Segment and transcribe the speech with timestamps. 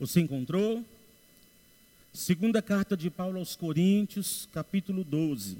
[0.00, 0.82] Você encontrou?
[2.10, 5.58] Segunda carta de Paulo aos Coríntios, capítulo 12.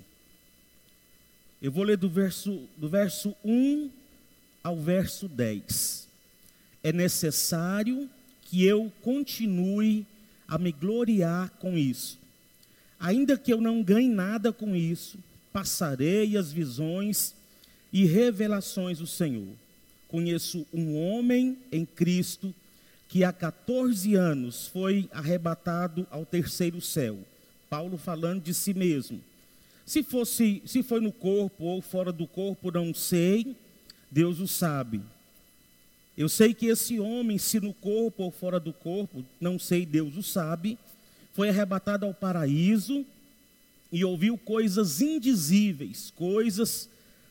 [1.61, 3.91] Eu vou ler do verso, do verso 1
[4.65, 6.09] ao verso 10.
[6.83, 8.09] É necessário
[8.41, 10.07] que eu continue
[10.49, 12.19] a me gloriar com isso.
[12.99, 15.19] Ainda que eu não ganhe nada com isso,
[15.53, 17.35] passarei as visões
[17.93, 19.53] e revelações do Senhor.
[20.09, 22.55] Conheço um homem em Cristo
[23.11, 27.19] que há 14 anos foi arrebatado ao terceiro céu.
[27.69, 29.21] Paulo falando de si mesmo.
[29.85, 33.57] Se fosse, se foi no corpo ou fora do corpo, não sei,
[34.09, 35.03] Deus o sabe.
[36.17, 40.17] Eu sei que esse homem, se no corpo ou fora do corpo, não sei, Deus
[40.17, 40.79] o sabe,
[41.33, 43.05] foi arrebatado ao paraíso
[43.91, 46.89] e ouviu coisas indizíveis, coisas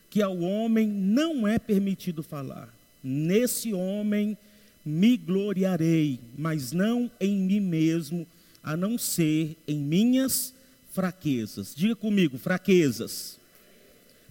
[0.09, 2.67] que ao homem não é permitido falar.
[3.01, 4.37] Nesse homem
[4.85, 8.27] me gloriarei, mas não em mim mesmo,
[8.63, 10.53] a não ser em minhas
[10.91, 11.73] fraquezas.
[11.75, 13.39] Diga comigo, fraquezas.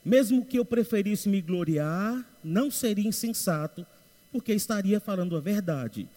[0.05, 3.87] Mesmo que eu preferisse me gloriar, não seria insensato,
[4.33, 6.09] porque estaria falando a verdade.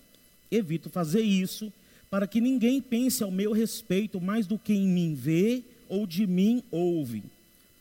[0.49, 1.71] Evito fazer isso
[2.09, 6.27] para que ninguém pense ao meu respeito mais do que em mim vê ou de
[6.27, 7.23] mim ouve,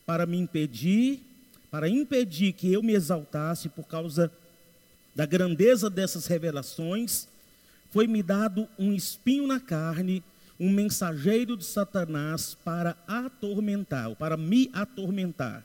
[0.07, 1.21] para me impedir,
[1.71, 4.33] para impedir que eu me exaltasse por causa
[5.21, 7.29] da grandeza dessas revelações,
[7.91, 10.25] foi-me dado um espinho na carne,
[10.59, 15.63] um mensageiro de Satanás para atormentar, para me atormentar.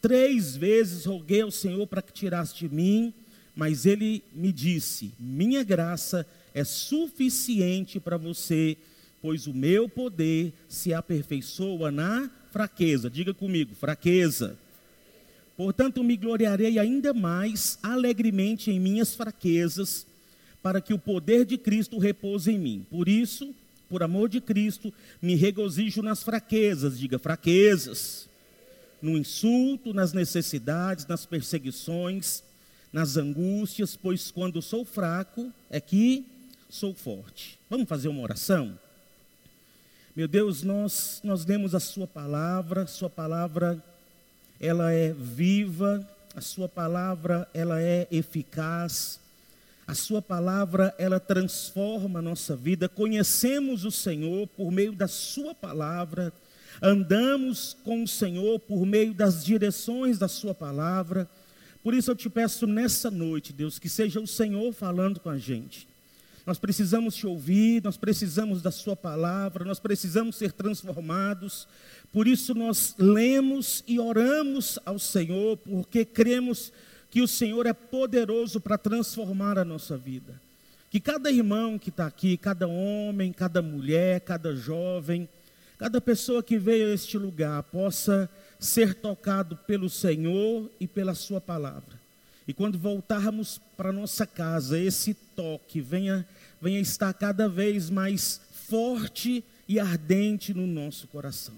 [0.00, 3.12] Três vezes roguei ao Senhor para que tirasse de mim,
[3.54, 8.74] mas ele me disse: Minha graça é suficiente para você,
[9.20, 13.10] pois o meu poder se aperfeiçoa na fraqueza.
[13.10, 14.56] Diga comigo, fraqueza.
[15.58, 20.06] Portanto, me gloriarei ainda mais alegremente em minhas fraquezas,
[20.62, 22.86] para que o poder de Cristo repouse em mim.
[22.88, 23.52] Por isso,
[23.88, 28.28] por amor de Cristo, me regozijo nas fraquezas, diga fraquezas,
[29.02, 32.44] no insulto, nas necessidades, nas perseguições,
[32.92, 36.24] nas angústias, pois quando sou fraco é que
[36.70, 37.58] sou forte.
[37.68, 38.78] Vamos fazer uma oração?
[40.14, 43.82] Meu Deus, nós nós lemos a sua palavra, sua palavra
[44.60, 49.20] ela é viva, a sua palavra ela é eficaz.
[49.86, 52.88] A sua palavra ela transforma a nossa vida.
[52.88, 56.32] Conhecemos o Senhor por meio da sua palavra.
[56.82, 61.28] Andamos com o Senhor por meio das direções da sua palavra.
[61.82, 65.38] Por isso eu te peço nessa noite, Deus, que seja o Senhor falando com a
[65.38, 65.87] gente.
[66.48, 71.68] Nós precisamos te ouvir, nós precisamos da Sua palavra, nós precisamos ser transformados.
[72.10, 76.72] Por isso nós lemos e oramos ao Senhor, porque cremos
[77.10, 80.40] que o Senhor é poderoso para transformar a nossa vida.
[80.90, 85.28] Que cada irmão que está aqui, cada homem, cada mulher, cada jovem,
[85.76, 88.26] cada pessoa que veio a este lugar possa
[88.58, 91.98] ser tocado pelo Senhor e pela Sua palavra.
[92.48, 96.26] E quando voltarmos para nossa casa, esse toque venha
[96.60, 101.54] venha estar cada vez mais forte e ardente no nosso coração.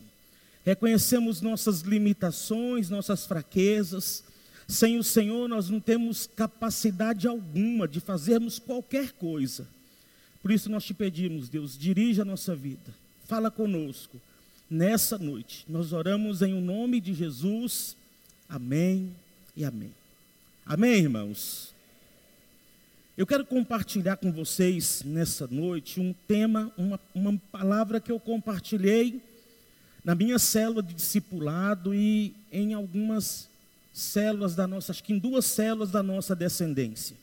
[0.65, 4.23] Reconhecemos nossas limitações, nossas fraquezas.
[4.69, 9.67] Sem o Senhor, nós não temos capacidade alguma de fazermos qualquer coisa.
[10.43, 12.95] Por isso nós te pedimos, Deus, dirija a nossa vida.
[13.25, 14.21] Fala conosco
[14.71, 15.65] nessa noite.
[15.69, 17.97] Nós oramos em o nome de Jesus.
[18.49, 19.13] Amém
[19.57, 19.93] e amém.
[20.65, 21.70] Amém, irmãos.
[23.21, 29.21] Eu quero compartilhar com vocês nessa noite um tema, uma, uma palavra que eu compartilhei
[30.03, 33.51] na minha célula de discipulado e em algumas
[33.93, 37.15] células da nossa, acho que em duas células da nossa descendência.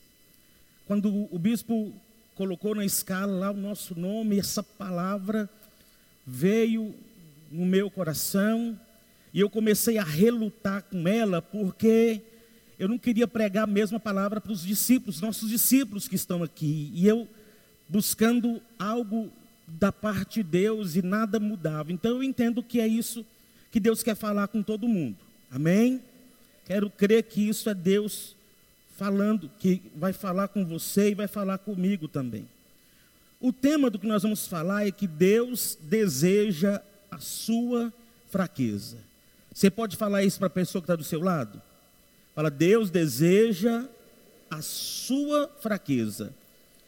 [0.86, 1.92] Quando o bispo
[2.36, 5.50] colocou na escala lá o nosso nome, essa palavra
[6.24, 6.94] veio
[7.50, 8.78] no meu coração
[9.34, 12.22] e eu comecei a relutar com ela porque
[12.78, 16.92] eu não queria pregar a mesma palavra para os discípulos, nossos discípulos que estão aqui.
[16.94, 17.26] E eu
[17.88, 19.32] buscando algo
[19.66, 21.92] da parte de Deus e nada mudava.
[21.92, 23.26] Então eu entendo que é isso
[23.70, 25.16] que Deus quer falar com todo mundo.
[25.50, 26.00] Amém?
[26.66, 28.36] Quero crer que isso é Deus
[28.96, 32.46] falando, que vai falar com você e vai falar comigo também.
[33.40, 37.92] O tema do que nós vamos falar é que Deus deseja a sua
[38.28, 38.98] fraqueza.
[39.52, 41.60] Você pode falar isso para a pessoa que está do seu lado?
[42.38, 43.84] Fala, Deus deseja
[44.48, 46.32] a sua fraqueza.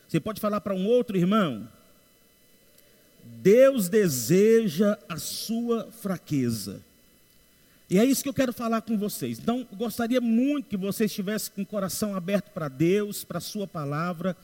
[0.07, 1.69] Você pode falar para um outro irmão?
[3.25, 6.81] Deus deseja a sua fraqueza.
[7.91, 9.41] E é isso que eu quero falar com vocês.
[9.41, 13.67] Então, gostaria muito que vocês estivessem com o coração aberto para Deus, para a Sua
[13.67, 14.37] palavra,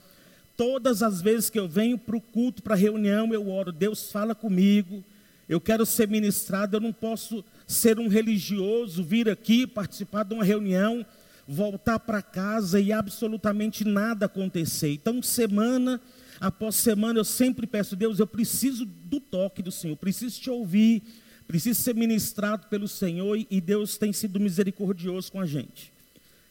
[0.57, 4.11] Todas as vezes que eu venho para o culto, para a reunião, eu oro, Deus
[4.11, 5.01] fala comigo,
[5.47, 10.43] eu quero ser ministrado, eu não posso ser um religioso, vir aqui, participar de uma
[10.43, 11.05] reunião,
[11.47, 14.91] voltar para casa e absolutamente nada acontecer.
[14.93, 16.01] Então, semana
[16.39, 21.03] após semana, eu sempre peço, Deus, eu preciso do toque do Senhor, preciso te ouvir,
[21.47, 25.91] preciso ser ministrado pelo Senhor e Deus tem sido misericordioso com a gente.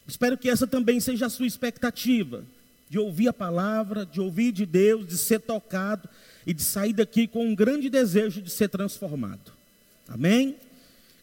[0.07, 2.45] Espero que essa também seja a sua expectativa
[2.89, 6.09] de ouvir a palavra, de ouvir de Deus, de ser tocado
[6.47, 9.53] e de sair daqui com um grande desejo de ser transformado.
[10.09, 10.57] Amém?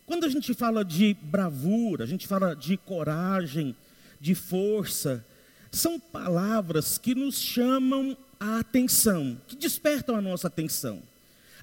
[0.06, 3.76] Quando a gente fala de bravura, a gente fala de coragem,
[4.20, 5.26] de força,
[5.72, 11.02] são palavras que nos chamam a atenção, que despertam a nossa atenção.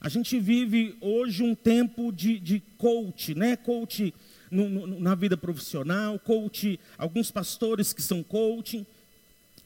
[0.00, 3.56] A gente vive hoje um tempo de, de coach, né?
[3.56, 4.14] Coach
[4.50, 8.87] no, no, na vida profissional, coach, alguns pastores que são coaching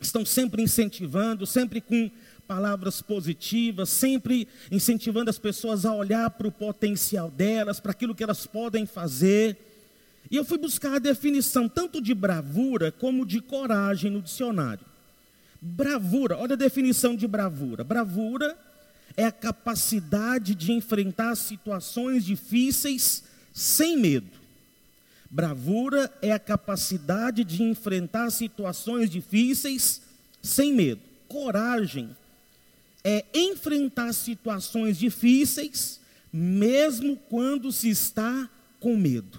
[0.00, 2.10] estão sempre incentivando, sempre com
[2.46, 8.22] palavras positivas, sempre incentivando as pessoas a olhar para o potencial delas, para aquilo que
[8.22, 9.56] elas podem fazer.
[10.30, 14.84] E eu fui buscar a definição tanto de bravura como de coragem no dicionário.
[15.60, 17.82] Bravura, olha a definição de bravura.
[17.82, 18.56] Bravura
[19.16, 24.44] é a capacidade de enfrentar situações difíceis sem medo.
[25.30, 30.02] Bravura é a capacidade de enfrentar situações difíceis
[30.42, 31.00] sem medo.
[31.26, 32.14] Coragem
[33.04, 36.00] é enfrentar situações difíceis,
[36.32, 38.48] mesmo quando se está
[38.80, 39.38] com medo.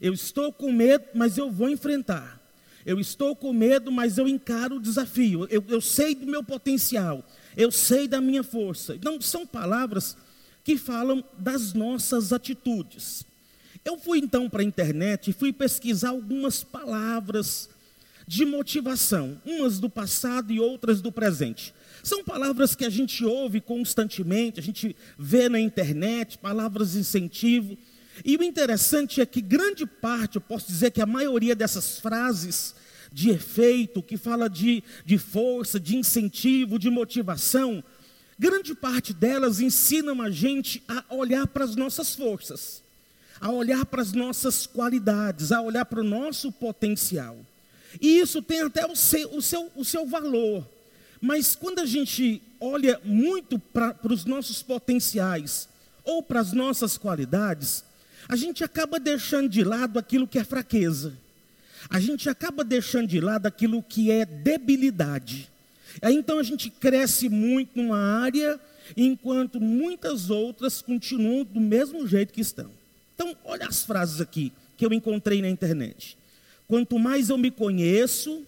[0.00, 2.40] Eu estou com medo, mas eu vou enfrentar.
[2.84, 5.46] Eu estou com medo, mas eu encaro o desafio.
[5.50, 7.24] Eu, eu sei do meu potencial.
[7.56, 8.94] Eu sei da minha força.
[8.94, 10.16] Então, são palavras
[10.62, 13.24] que falam das nossas atitudes.
[13.84, 17.68] Eu fui então para a internet e fui pesquisar algumas palavras
[18.26, 21.72] de motivação, umas do passado e outras do presente.
[22.06, 27.76] São palavras que a gente ouve constantemente, a gente vê na internet, palavras de incentivo.
[28.24, 32.76] E o interessante é que grande parte, eu posso dizer que a maioria dessas frases
[33.12, 37.82] de efeito, que fala de, de força, de incentivo, de motivação,
[38.38, 42.84] grande parte delas ensinam a gente a olhar para as nossas forças
[43.38, 47.36] a olhar para as nossas qualidades, a olhar para o nosso potencial.
[48.00, 50.66] E isso tem até o seu, o seu, o seu valor.
[51.26, 55.68] Mas quando a gente olha muito para, os nossos potenciais
[56.04, 57.82] ou para as nossas qualidades,
[58.28, 61.18] a gente acaba deixando de lado aquilo que é fraqueza.
[61.90, 65.50] A gente acaba deixando de lado aquilo que é debilidade.
[66.00, 68.60] Aí, então a gente cresce muito numa área,
[68.96, 72.70] enquanto muitas outras continuam do mesmo jeito que estão.
[73.16, 76.16] Então, olha as frases aqui que eu encontrei na internet.
[76.68, 78.46] Quanto mais eu me conheço,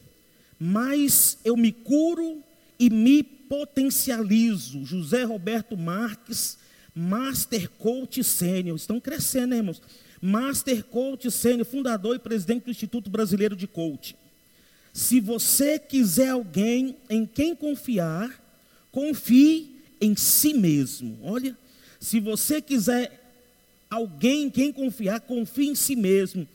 [0.60, 2.44] mais eu me curo
[2.78, 4.84] e me potencializo.
[4.84, 6.58] José Roberto Marques,
[6.94, 8.76] Master Coach Sênior.
[8.76, 9.82] Estão crescendo, hein, irmãos?
[10.20, 14.16] Master Coach Sênior, fundador e presidente do Instituto Brasileiro de Coaching.
[14.92, 18.44] Se você quiser alguém em quem confiar,
[18.90, 21.18] confie em si mesmo.
[21.22, 21.56] Olha,
[22.00, 23.18] se você quiser
[23.90, 26.46] Alguém em quem confiar, confie em si mesmo.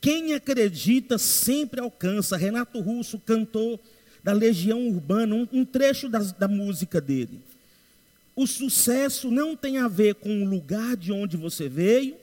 [0.00, 2.36] Quem acredita sempre alcança.
[2.36, 3.78] Renato Russo, cantor
[4.22, 7.40] da Legião Urbana, um, um trecho da, da música dele.
[8.34, 12.16] O sucesso não tem a ver com o lugar de onde você veio,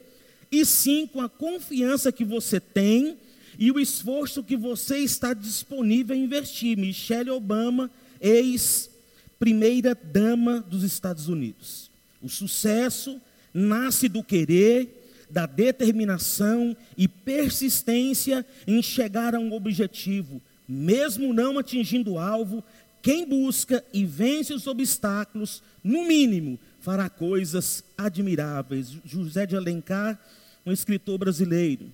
[0.52, 3.18] e sim com a confiança que você tem
[3.58, 6.78] e o esforço que você está disponível a investir.
[6.78, 7.90] Michelle Obama,
[8.22, 11.90] ex-primeira dama dos Estados Unidos.
[12.22, 13.20] O sucesso
[13.54, 22.14] nasce do querer, da determinação e persistência em chegar a um objetivo, mesmo não atingindo
[22.14, 22.64] o alvo,
[23.02, 28.98] quem busca e vence os obstáculos, no mínimo, fará coisas admiráveis.
[29.06, 30.20] José de Alencar,
[30.66, 31.92] um escritor brasileiro.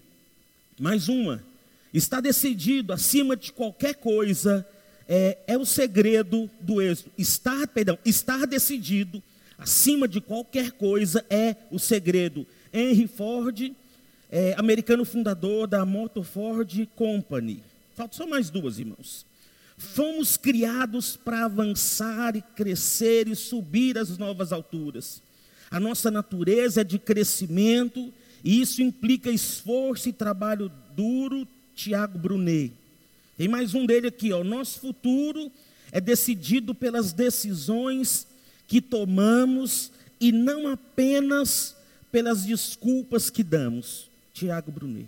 [0.80, 1.44] Mais uma,
[1.94, 4.66] está decidido acima de qualquer coisa,
[5.08, 7.12] é, é o segredo do êxito.
[7.18, 9.22] Estar, perdão, estar decidido
[9.58, 12.48] acima de qualquer coisa é o segredo.
[12.74, 13.74] Henry Ford,
[14.32, 17.62] é, americano fundador da Motor Ford Company.
[17.96, 19.26] Faltam só mais duas, irmãos.
[19.78, 25.22] Fomos criados para avançar e crescer e subir às novas alturas.
[25.70, 31.48] A nossa natureza é de crescimento e isso implica esforço e trabalho duro.
[31.74, 32.74] Tiago Brunet.
[33.38, 34.44] Tem mais um dele aqui, ó.
[34.44, 35.52] Nosso futuro
[35.92, 38.28] é decidido pelas decisões
[38.68, 41.76] que tomamos e não apenas
[42.12, 44.10] pelas desculpas que damos.
[44.34, 45.08] Tiago Brunet.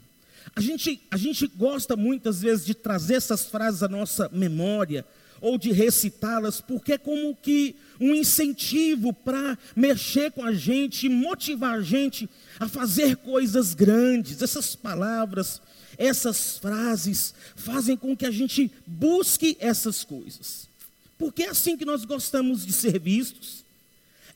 [0.55, 5.05] A gente, a gente gosta muitas vezes de trazer essas frases à nossa memória,
[5.43, 11.79] ou de recitá-las, porque é como que um incentivo para mexer com a gente, motivar
[11.79, 14.41] a gente a fazer coisas grandes.
[14.41, 15.61] Essas palavras,
[15.97, 20.69] essas frases fazem com que a gente busque essas coisas.
[21.17, 23.62] Porque é assim que nós gostamos de ser vistos,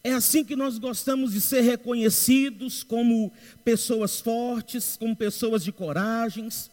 [0.07, 3.31] é assim que nós gostamos de ser reconhecidos como
[3.65, 6.71] pessoas fortes, como pessoas de coragens,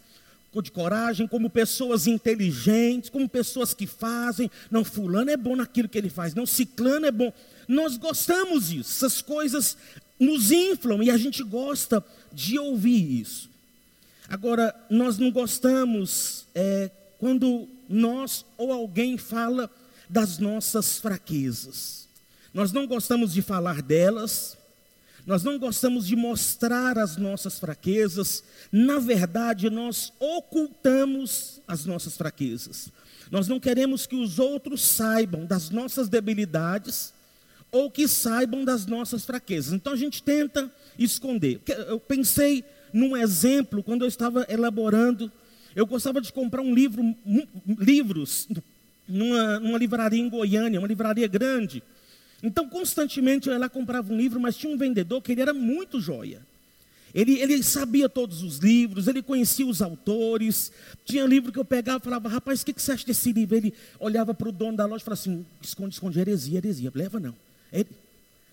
[0.62, 4.48] de coragem, como pessoas inteligentes, como pessoas que fazem.
[4.70, 7.32] Não, fulano é bom naquilo que ele faz, não, ciclano é bom.
[7.66, 9.76] Nós gostamos disso, essas coisas
[10.18, 13.50] nos inflam e a gente gosta de ouvir isso.
[14.28, 16.88] Agora, nós não gostamos é,
[17.18, 19.68] quando nós ou alguém fala
[20.08, 22.04] das nossas fraquezas.
[22.54, 24.56] Nós não gostamos de falar delas,
[25.26, 32.92] nós não gostamos de mostrar as nossas fraquezas, na verdade, nós ocultamos as nossas fraquezas.
[33.28, 37.12] Nós não queremos que os outros saibam das nossas debilidades
[37.72, 39.72] ou que saibam das nossas fraquezas.
[39.72, 41.60] Então a gente tenta esconder.
[41.88, 45.32] Eu pensei num exemplo quando eu estava elaborando.
[45.74, 47.02] Eu gostava de comprar um livro,
[47.80, 48.46] livros
[49.08, 51.82] numa, numa livraria em Goiânia, uma livraria grande.
[52.44, 56.42] Então, constantemente lá comprava um livro, mas tinha um vendedor que ele era muito joia.
[57.14, 60.70] Ele, ele sabia todos os livros, ele conhecia os autores.
[61.06, 63.56] Tinha livro que eu pegava e falava, rapaz, o que, que você acha desse livro?
[63.56, 66.92] Ele olhava para o dono da loja e falava assim: esconde, esconde, heresia, heresia.
[66.94, 67.34] Leva não.
[67.72, 67.88] Ele,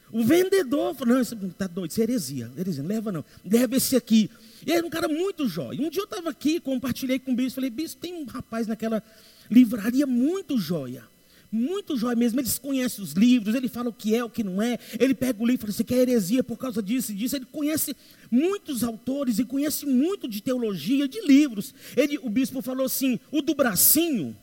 [0.10, 3.26] o vendedor falou: não, está doido, isso é heresia, heresia, leva não.
[3.44, 4.30] Leva esse aqui.
[4.66, 5.82] E era um cara muito jóia.
[5.82, 9.04] Um dia eu estava aqui, compartilhei com o bispo, falei: bispo, tem um rapaz naquela
[9.50, 11.04] livraria muito jóia.
[11.52, 14.62] Muito jóia mesmo, eles conhecem os livros, ele fala o que é, o que não
[14.62, 17.36] é, ele pega o livro e fala, você quer heresia por causa disso e disso,
[17.36, 17.94] ele conhece
[18.32, 21.74] muitos autores e conhece muito de teologia, de livros.
[21.98, 24.34] Ele, o bispo falou assim, o do bracinho,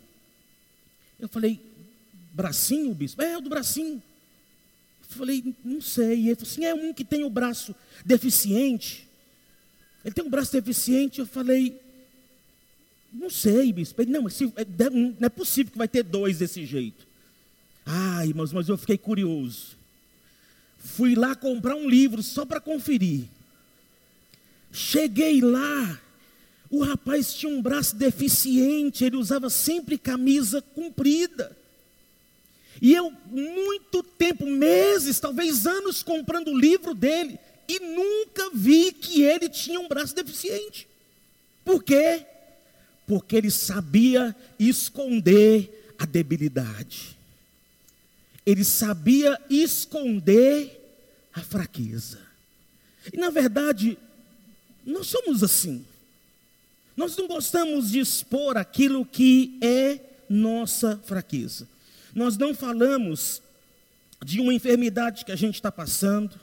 [1.19, 1.59] eu falei,
[2.33, 3.23] bracinho, bispo?
[3.23, 4.03] É, o do bracinho.
[5.11, 6.27] Eu falei, não sei.
[6.27, 7.75] Ele falou assim, é um que tem o braço
[8.05, 9.09] deficiente.
[10.05, 11.81] Ele tem um braço deficiente, eu falei,
[13.13, 14.05] não sei, bispo.
[14.07, 17.07] Não, mas se, é, não é possível que vai ter dois desse jeito.
[17.85, 19.77] Ai, irmãos, mas eu fiquei curioso.
[20.79, 23.25] Fui lá comprar um livro só para conferir.
[24.71, 26.01] Cheguei lá,
[26.71, 31.57] o rapaz tinha um braço deficiente, ele usava sempre camisa comprida.
[32.81, 39.23] E eu, muito tempo, meses, talvez anos, comprando o livro dele, e nunca vi que
[39.23, 40.87] ele tinha um braço deficiente.
[41.65, 42.25] Por quê?
[43.09, 47.17] Porque ele sabia esconder a debilidade.
[48.45, 50.79] Ele sabia esconder
[51.33, 52.21] a fraqueza.
[53.11, 53.97] E na verdade,
[54.85, 55.87] nós somos assim.
[56.95, 61.67] Nós não gostamos de expor aquilo que é nossa fraqueza.
[62.15, 63.41] Nós não falamos
[64.23, 66.39] de uma enfermidade que a gente está passando.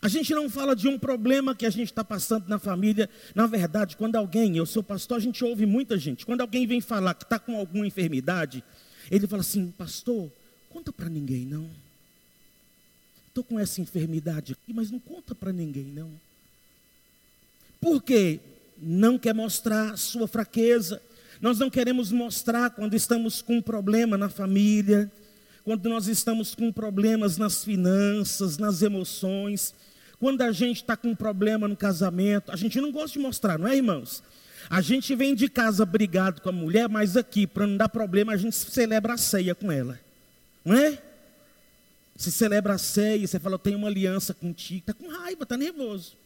[0.00, 3.10] A gente não fala de um problema que a gente está passando na família.
[3.34, 6.24] Na verdade, quando alguém, eu sou pastor, a gente ouve muita gente.
[6.24, 8.64] Quando alguém vem falar que está com alguma enfermidade,
[9.10, 10.30] ele fala assim: Pastor,
[10.70, 11.68] conta para ninguém não.
[13.28, 16.10] Estou com essa enfermidade aqui, mas não conta para ninguém não.
[17.80, 18.40] Por quê?
[18.78, 21.02] Não quer mostrar sua fraqueza.
[21.40, 25.10] Nós não queremos mostrar quando estamos com um problema na família
[25.64, 29.74] quando nós estamos com problemas nas finanças, nas emoções,
[30.18, 33.68] quando a gente está com problema no casamento, a gente não gosta de mostrar, não
[33.68, 34.22] é, irmãos?
[34.70, 38.32] A gente vem de casa brigado com a mulher, mas aqui, para não dar problema,
[38.32, 39.98] a gente celebra a ceia com ela,
[40.64, 40.98] não é?
[42.16, 45.56] Você celebra a ceia, você fala, eu tenho uma aliança contigo, está com raiva, está
[45.56, 46.16] nervoso.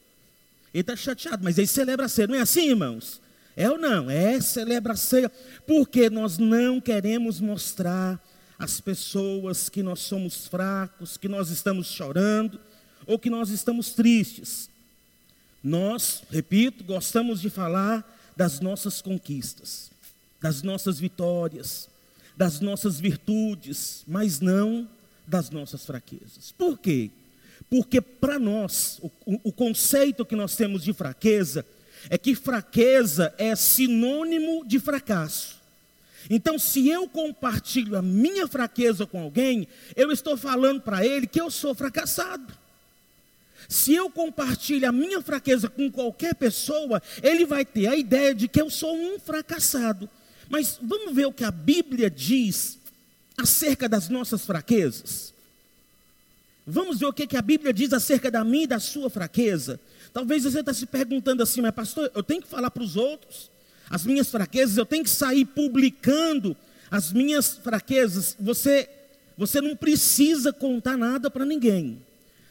[0.74, 3.20] Ele está chateado, mas ele celebra a ceia, não é assim, irmãos?
[3.56, 4.10] É ou não?
[4.10, 5.30] É, celebra a ceia,
[5.66, 8.20] porque nós não queremos mostrar
[8.58, 12.58] as pessoas que nós somos fracos, que nós estamos chorando
[13.06, 14.70] ou que nós estamos tristes.
[15.62, 18.04] Nós, repito, gostamos de falar
[18.36, 19.90] das nossas conquistas,
[20.40, 21.88] das nossas vitórias,
[22.36, 24.88] das nossas virtudes, mas não
[25.26, 26.52] das nossas fraquezas.
[26.56, 27.10] Por quê?
[27.68, 29.10] Porque para nós, o,
[29.42, 31.66] o, conceito que nós temos de fraqueza
[32.08, 35.56] é que fraqueza é sinônimo de fracasso.
[36.28, 41.40] Então, se eu compartilho a minha fraqueza com alguém, eu estou falando para ele que
[41.40, 42.52] eu sou fracassado.
[43.68, 48.48] Se eu compartilho a minha fraqueza com qualquer pessoa, ele vai ter a ideia de
[48.48, 50.08] que eu sou um fracassado.
[50.48, 52.78] Mas vamos ver o que a Bíblia diz
[53.36, 55.34] acerca das nossas fraquezas.
[56.66, 59.78] Vamos ver o que, a Bíblia diz acerca da minha e da sua fraqueza.
[60.12, 63.50] Talvez você está se perguntando assim, mas pastor, eu tenho que falar para os outros
[63.88, 66.56] as minhas fraquezas, eu tenho que sair publicando
[66.90, 68.88] as minhas fraquezas, você,
[69.36, 72.02] você não precisa contar nada para ninguém.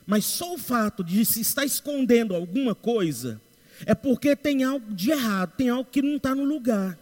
[0.05, 3.41] Mas só o fato de se estar escondendo alguma coisa
[3.85, 6.97] é porque tem algo de errado, tem algo que não está no lugar.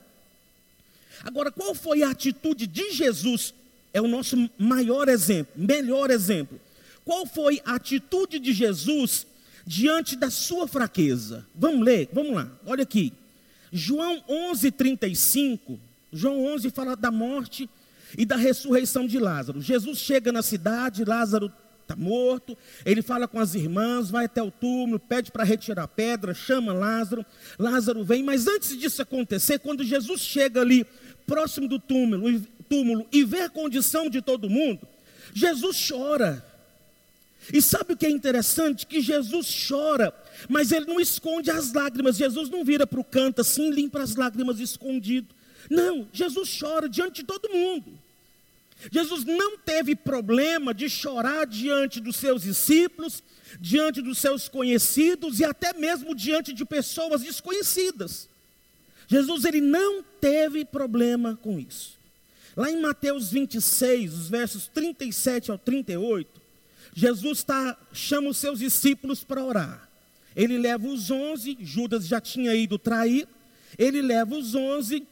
[1.23, 3.53] Agora, qual foi a atitude de Jesus?
[3.93, 6.59] É o nosso maior exemplo, melhor exemplo.
[7.05, 9.27] Qual foi a atitude de Jesus
[9.65, 11.45] diante da sua fraqueza?
[11.53, 13.13] Vamos ler, vamos lá, olha aqui.
[13.73, 15.79] João 11, 35.
[16.11, 17.67] João 11 fala da morte
[18.15, 19.59] e da ressurreição de Lázaro.
[19.59, 21.51] Jesus chega na cidade, Lázaro
[21.81, 22.55] está morto.
[22.85, 26.71] Ele fala com as irmãs, vai até o túmulo, pede para retirar a pedra, chama
[26.71, 27.25] Lázaro.
[27.57, 30.85] Lázaro vem, mas antes disso acontecer, quando Jesus chega ali
[31.25, 34.87] próximo do túmulo, túmulo e vê a condição de todo mundo,
[35.33, 36.45] Jesus chora.
[37.51, 38.85] E sabe o que é interessante?
[38.85, 40.13] Que Jesus chora,
[40.49, 42.17] mas ele não esconde as lágrimas.
[42.17, 45.33] Jesus não vira para o canto assim, limpa as lágrimas escondido.
[45.69, 47.99] Não, Jesus chora diante de todo mundo.
[48.91, 53.23] Jesus não teve problema de chorar diante dos seus discípulos,
[53.59, 58.27] diante dos seus conhecidos e até mesmo diante de pessoas desconhecidas.
[59.07, 61.93] Jesus ele não teve problema com isso.
[62.55, 66.41] Lá em Mateus 26, os versos 37 ao 38,
[66.93, 69.89] Jesus tá, chama os seus discípulos para orar.
[70.35, 73.27] Ele leva os onze, Judas já tinha ido trair,
[73.77, 75.05] ele leva os onze,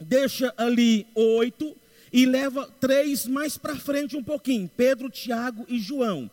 [0.00, 1.76] deixa ali oito,
[2.12, 6.30] e leva três mais para frente um pouquinho: Pedro, Tiago e João.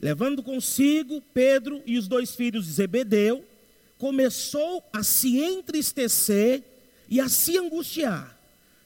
[0.00, 3.44] Levando consigo Pedro e os dois filhos de Zebedeu,
[3.98, 6.62] começou a se entristecer
[7.08, 8.38] e a se angustiar.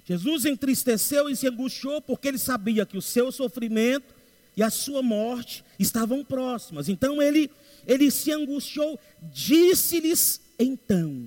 [0.05, 4.15] Jesus entristeceu e se angustiou porque ele sabia que o seu sofrimento
[4.57, 6.89] e a sua morte estavam próximas.
[6.89, 7.51] Então ele,
[7.87, 11.27] ele se angustiou, disse-lhes então: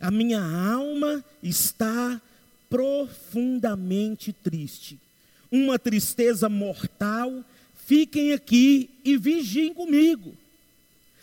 [0.00, 2.20] A minha alma está
[2.68, 4.98] profundamente triste,
[5.50, 7.44] uma tristeza mortal.
[7.74, 10.36] Fiquem aqui e vigiem comigo.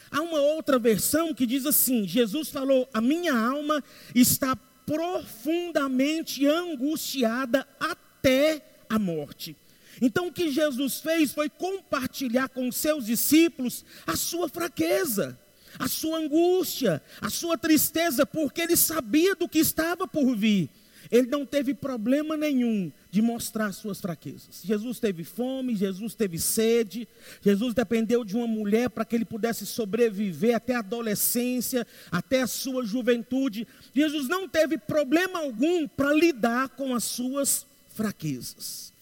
[0.09, 7.67] Há uma outra versão que diz assim: Jesus falou: A minha alma está profundamente angustiada
[7.79, 9.55] até a morte.
[10.01, 15.37] Então, o que Jesus fez foi compartilhar com os seus discípulos a sua fraqueza,
[15.77, 20.69] a sua angústia, a sua tristeza, porque ele sabia do que estava por vir.
[21.11, 24.61] Ele não teve problema nenhum de mostrar suas fraquezas.
[24.63, 27.07] Jesus teve fome, Jesus teve sede,
[27.41, 32.47] Jesus dependeu de uma mulher para que ele pudesse sobreviver até a adolescência, até a
[32.47, 33.67] sua juventude.
[33.93, 38.92] Jesus não teve problema algum para lidar com as suas fraquezas.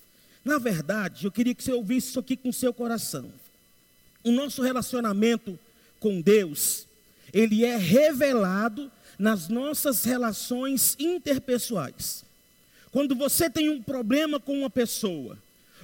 [0.43, 3.31] Na verdade, eu queria que você ouvisse isso aqui com seu coração.
[4.23, 5.57] O nosso relacionamento
[5.99, 6.87] com Deus,
[7.31, 12.25] ele é revelado nas nossas relações interpessoais.
[12.91, 15.37] Quando você tem um problema com uma pessoa,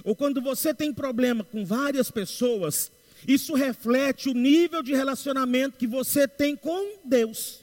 [0.04, 2.90] ou quando você tem problema com várias pessoas,
[3.26, 7.60] isso reflete o nível de relacionamento que você tem com Deus.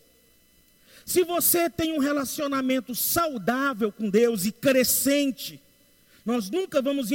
[1.05, 5.61] Se você tem um relacionamento saudável com Deus e crescente,
[6.25, 7.09] nós nunca vamos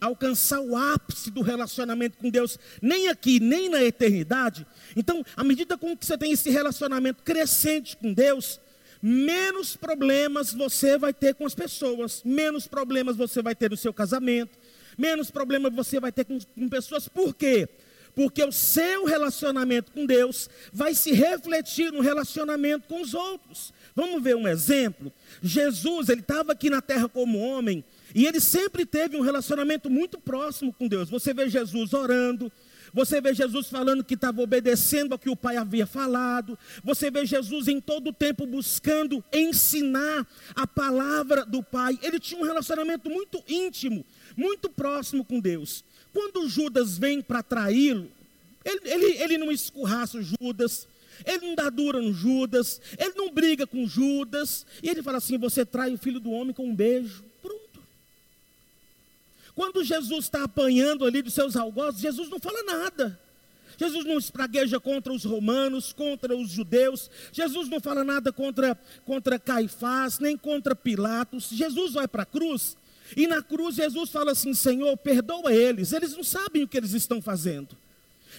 [0.00, 4.66] alcançar o ápice do relacionamento com Deus, nem aqui, nem na eternidade.
[4.96, 8.58] Então, à medida com que você tem esse relacionamento crescente com Deus,
[9.02, 13.92] menos problemas você vai ter com as pessoas, menos problemas você vai ter no seu
[13.92, 14.58] casamento,
[14.96, 17.06] menos problemas você vai ter com, com pessoas.
[17.06, 17.68] Por quê?
[18.14, 23.74] Porque o seu relacionamento com Deus vai se refletir no relacionamento com os outros.
[23.94, 25.12] Vamos ver um exemplo?
[25.42, 30.18] Jesus, ele estava aqui na terra como homem, e ele sempre teve um relacionamento muito
[30.18, 31.10] próximo com Deus.
[31.10, 32.50] Você vê Jesus orando,
[32.94, 36.56] você vê Jesus falando que estava obedecendo ao que o Pai havia falado.
[36.84, 40.24] Você vê Jesus em todo o tempo buscando ensinar
[40.54, 41.98] a palavra do Pai.
[42.02, 45.84] Ele tinha um relacionamento muito íntimo, muito próximo com Deus.
[46.12, 48.08] Quando Judas vem para traí-lo,
[48.64, 50.86] ele, ele, ele não escorraça Judas,
[51.26, 55.36] ele não dá dura no Judas, ele não briga com Judas, e ele fala assim:
[55.36, 57.24] Você trai o filho do homem com um beijo.
[59.54, 63.18] Quando Jesus está apanhando ali dos seus algozes, Jesus não fala nada.
[63.76, 67.10] Jesus não espragueja contra os romanos, contra os judeus.
[67.32, 71.48] Jesus não fala nada contra, contra Caifás, nem contra Pilatos.
[71.50, 72.76] Jesus vai para a cruz.
[73.16, 75.92] E na cruz Jesus fala assim: Senhor, perdoa eles.
[75.92, 77.76] Eles não sabem o que eles estão fazendo.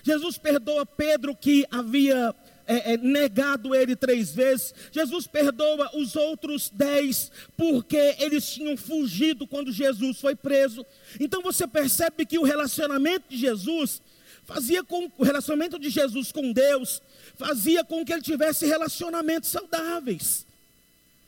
[0.04, 2.34] Jesus perdoa Pedro que havia
[2.68, 4.74] é, é, negado ele três vezes.
[4.92, 10.86] Jesus perdoa os outros dez, porque eles tinham fugido quando Jesus foi preso.
[11.20, 14.02] Então você percebe que o relacionamento de Jesus
[14.44, 17.02] fazia com o relacionamento de Jesus com Deus
[17.36, 20.46] fazia com que ele tivesse relacionamentos saudáveis.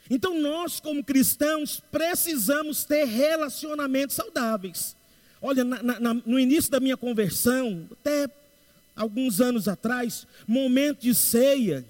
[0.10, 4.96] Então, nós, como cristãos, precisamos ter relacionamentos saudáveis.
[5.42, 8.28] Olha, na, na, no início da minha conversão, até
[8.98, 11.86] alguns anos atrás, momento de ceia,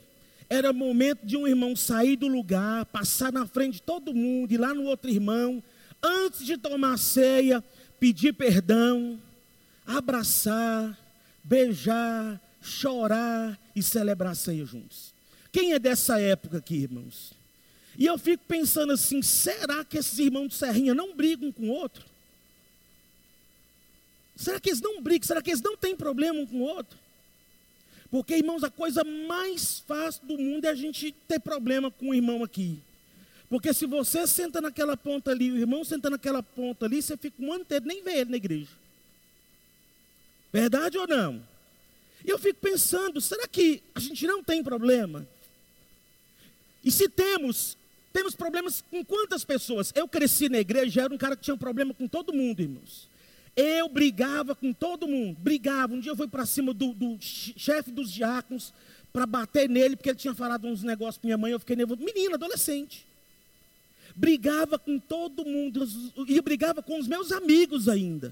[0.49, 4.57] era momento de um irmão sair do lugar, passar na frente de todo mundo, ir
[4.57, 5.63] lá no outro irmão,
[6.03, 7.63] antes de tomar ceia,
[7.99, 9.19] pedir perdão,
[9.85, 10.97] abraçar,
[11.43, 15.13] beijar, chorar e celebrar a ceia juntos.
[15.51, 17.33] Quem é dessa época aqui, irmãos?
[17.97, 21.71] E eu fico pensando assim: será que esses irmãos de Serrinha não brigam com o
[21.71, 22.05] outro?
[24.37, 25.27] Será que eles não brigam?
[25.27, 26.97] Será que eles não têm problema um com o outro?
[28.09, 32.13] Porque, irmãos, a coisa mais fácil do mundo é a gente ter problema com o
[32.13, 32.79] irmão aqui.
[33.49, 37.41] Porque se você senta naquela ponta ali, o irmão senta naquela ponta ali, você fica
[37.41, 38.71] um ano inteiro, nem vê ele na igreja.
[40.53, 41.41] Verdade ou não?
[42.23, 45.27] E eu fico pensando, será que a gente não tem problema?
[46.83, 47.77] E se temos,
[48.13, 49.91] temos problemas com quantas pessoas?
[49.95, 53.07] Eu cresci na igreja, era um cara que tinha um problema com todo mundo, irmãos.
[53.57, 55.95] Eu brigava com todo mundo, brigava.
[55.95, 58.71] Um dia eu fui para cima do, do chefe dos diáconos
[59.11, 62.03] para bater nele, porque ele tinha falado uns negócios para minha mãe, eu fiquei nervoso.
[62.03, 63.07] Menina, adolescente.
[64.15, 65.87] Brigava com todo mundo,
[66.27, 68.31] e brigava com os meus amigos ainda.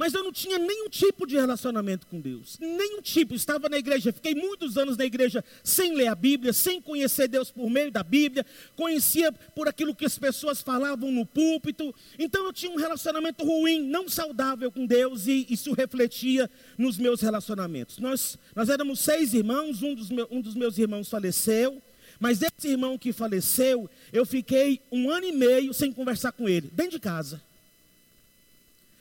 [0.00, 2.56] Mas eu não tinha nenhum tipo de relacionamento com Deus.
[2.58, 3.34] Nenhum tipo.
[3.34, 7.50] Estava na igreja, fiquei muitos anos na igreja sem ler a Bíblia, sem conhecer Deus
[7.50, 8.46] por meio da Bíblia.
[8.74, 11.94] Conhecia por aquilo que as pessoas falavam no púlpito.
[12.18, 17.20] Então eu tinha um relacionamento ruim, não saudável com Deus, e isso refletia nos meus
[17.20, 17.98] relacionamentos.
[17.98, 21.82] Nós, nós éramos seis irmãos, um dos, meus, um dos meus irmãos faleceu.
[22.18, 26.70] Mas esse irmão que faleceu, eu fiquei um ano e meio sem conversar com ele,
[26.72, 27.49] dentro de casa.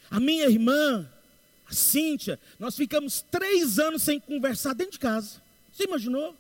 [0.10, 1.08] A minha irmã,
[1.68, 5.42] a Cíntia, nós ficamos três anos sem conversar dentro de casa.
[5.72, 6.36] Você imaginou?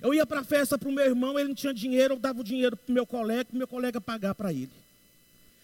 [0.00, 2.40] Eu ia para a festa para o meu irmão, ele não tinha dinheiro, eu dava
[2.40, 4.70] o dinheiro para o meu colega, para o meu colega pagar para ele.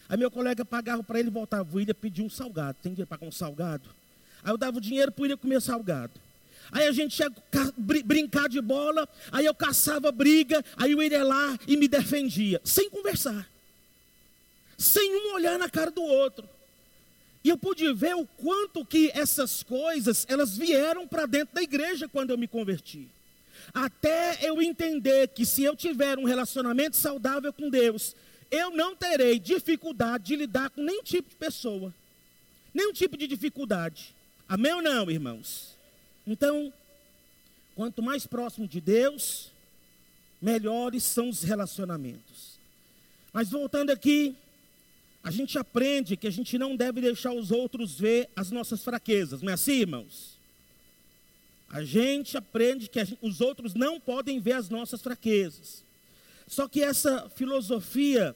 [0.08, 2.78] Aí meu colega pagava para ele, voltava, o William pedir um salgado.
[2.82, 3.88] Tem dinheiro para pagar um salgado?
[4.42, 6.12] Aí eu dava o dinheiro para o comer salgado.
[6.70, 7.32] Aí a gente ia
[7.76, 12.60] brincar de bola, aí eu caçava briga, aí o William ia lá e me defendia,
[12.62, 13.48] sem conversar.
[14.76, 16.48] Sem um olhar na cara do outro.
[17.44, 22.08] E eu pude ver o quanto que essas coisas, elas vieram para dentro da igreja
[22.08, 23.08] quando eu me converti.
[23.72, 28.14] Até eu entender que se eu tiver um relacionamento saudável com Deus,
[28.50, 31.94] eu não terei dificuldade de lidar com nenhum tipo de pessoa.
[32.72, 34.14] Nenhum tipo de dificuldade.
[34.48, 35.76] Amém ou não, irmãos?
[36.26, 36.72] Então,
[37.74, 39.52] quanto mais próximo de Deus,
[40.40, 42.58] melhores são os relacionamentos.
[43.32, 44.34] Mas voltando aqui,
[45.22, 49.42] a gente aprende que a gente não deve deixar os outros ver as nossas fraquezas,
[49.42, 50.38] não é assim, irmãos?
[51.68, 55.84] A gente aprende que gente, os outros não podem ver as nossas fraquezas.
[56.46, 58.34] Só que essa filosofia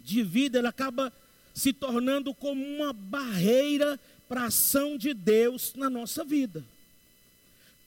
[0.00, 1.12] de vida, ela acaba
[1.52, 6.64] se tornando como uma barreira para a ação de Deus na nossa vida.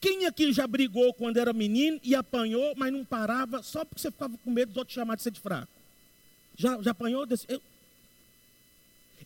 [0.01, 4.11] Quem aqui já brigou quando era menino e apanhou, mas não parava só porque você
[4.11, 5.71] ficava com medo dos outros chamar de ser de fraco?
[6.55, 7.25] Já, já apanhou?
[7.25, 7.61] Desse, eu,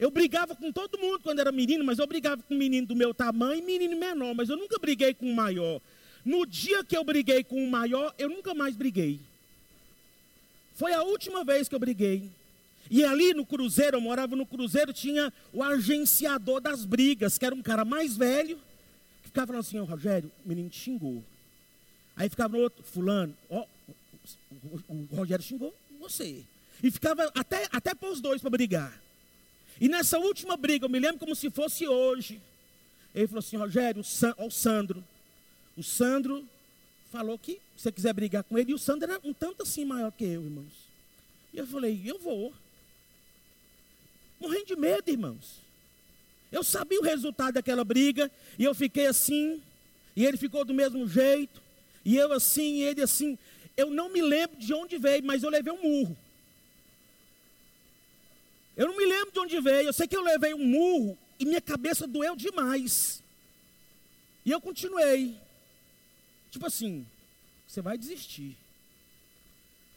[0.02, 3.14] eu brigava com todo mundo quando era menino, mas eu brigava com menino do meu
[3.14, 5.80] tamanho e menino menor, mas eu nunca briguei com o maior.
[6.26, 9.20] No dia que eu briguei com o maior, eu nunca mais briguei.
[10.74, 12.32] Foi a última vez que eu briguei.
[12.90, 17.54] E ali no cruzeiro, eu morava no cruzeiro, tinha o agenciador das brigas, que era
[17.54, 18.58] um cara mais velho,
[19.22, 21.24] que ficava falando assim, ó, oh, Rogério, o menino te xingou.
[22.16, 23.68] Aí ficava no outro, fulano, ó,
[24.68, 26.44] oh, o Rogério xingou você.
[26.82, 29.11] E ficava até, até pôr os dois para brigar.
[29.82, 32.40] E nessa última briga, eu me lembro como se fosse hoje.
[33.16, 34.04] Ele falou assim: Rogério,
[34.38, 35.04] o, Sandro.
[35.76, 36.48] O Sandro
[37.12, 40.12] falou que você quiser brigar com ele, e o Sandro era um tanto assim maior
[40.12, 40.72] que eu, irmãos.
[41.52, 42.54] E eu falei: eu vou.
[44.40, 45.60] Morrendo de medo, irmãos.
[46.52, 49.64] Eu sabia o resultado daquela briga, e eu fiquei assim,
[50.16, 51.60] e ele ficou do mesmo jeito,
[52.06, 53.36] e eu assim, e ele assim.
[53.76, 56.16] Eu não me lembro de onde veio, mas eu levei um murro.
[58.76, 59.88] Eu não me lembro de onde veio.
[59.88, 63.22] Eu sei que eu levei um murro e minha cabeça doeu demais.
[64.46, 65.38] E eu continuei.
[66.50, 67.06] Tipo assim,
[67.68, 68.58] você vai desistir.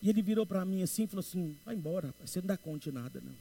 [0.03, 2.91] E ele virou para mim assim e falou assim: vai embora, você não dá conta
[2.91, 3.35] de nada, não.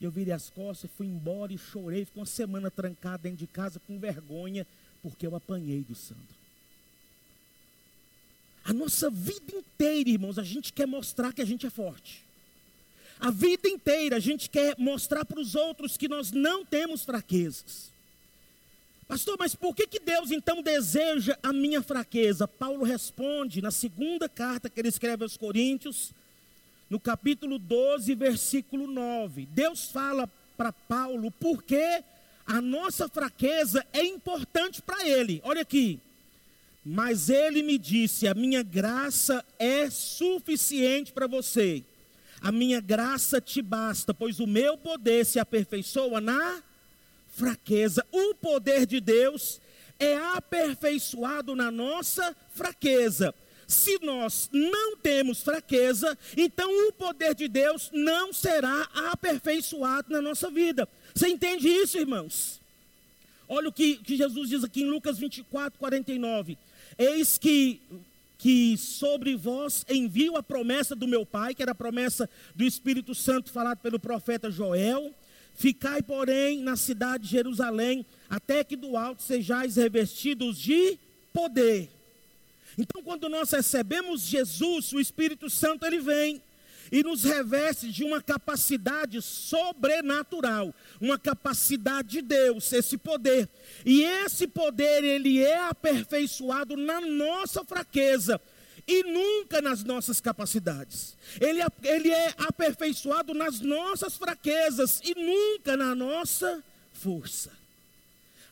[0.00, 2.04] E eu virei as costas, fui embora e chorei.
[2.04, 4.66] Fiquei uma semana trancado dentro de casa com vergonha,
[5.02, 6.22] porque eu apanhei do Sandro.
[8.64, 12.23] A nossa vida inteira, irmãos, a gente quer mostrar que a gente é forte.
[13.20, 17.92] A vida inteira a gente quer mostrar para os outros que nós não temos fraquezas.
[19.06, 22.48] Pastor, mas por que, que Deus então deseja a minha fraqueza?
[22.48, 26.12] Paulo responde na segunda carta que ele escreve aos Coríntios,
[26.88, 29.46] no capítulo 12, versículo 9.
[29.46, 32.02] Deus fala para Paulo porque
[32.46, 35.40] a nossa fraqueza é importante para ele.
[35.44, 36.00] Olha aqui.
[36.84, 41.82] Mas ele me disse: A minha graça é suficiente para você.
[42.44, 46.62] A minha graça te basta, pois o meu poder se aperfeiçoa na
[47.30, 48.04] fraqueza.
[48.12, 49.62] O poder de Deus
[49.98, 53.34] é aperfeiçoado na nossa fraqueza.
[53.66, 60.50] Se nós não temos fraqueza, então o poder de Deus não será aperfeiçoado na nossa
[60.50, 60.86] vida.
[61.14, 62.60] Você entende isso, irmãos?
[63.48, 66.58] Olha o que, que Jesus diz aqui em Lucas 24, 49.
[66.98, 67.80] Eis que,
[68.36, 73.14] que sobre vós envio a promessa do meu Pai, que era a promessa do Espírito
[73.14, 75.14] Santo falado pelo profeta Joel.
[75.54, 80.98] Ficai, porém, na cidade de Jerusalém, até que do alto sejais revestidos de
[81.32, 81.90] poder.
[82.76, 86.42] Então, quando nós recebemos Jesus, o Espírito Santo ele vem
[86.90, 93.48] e nos reveste de uma capacidade sobrenatural, uma capacidade de Deus, esse poder.
[93.84, 98.40] E esse poder ele é aperfeiçoado na nossa fraqueza
[98.86, 101.16] e nunca nas nossas capacidades.
[101.40, 107.50] Ele, ele é aperfeiçoado nas nossas fraquezas e nunca na nossa força.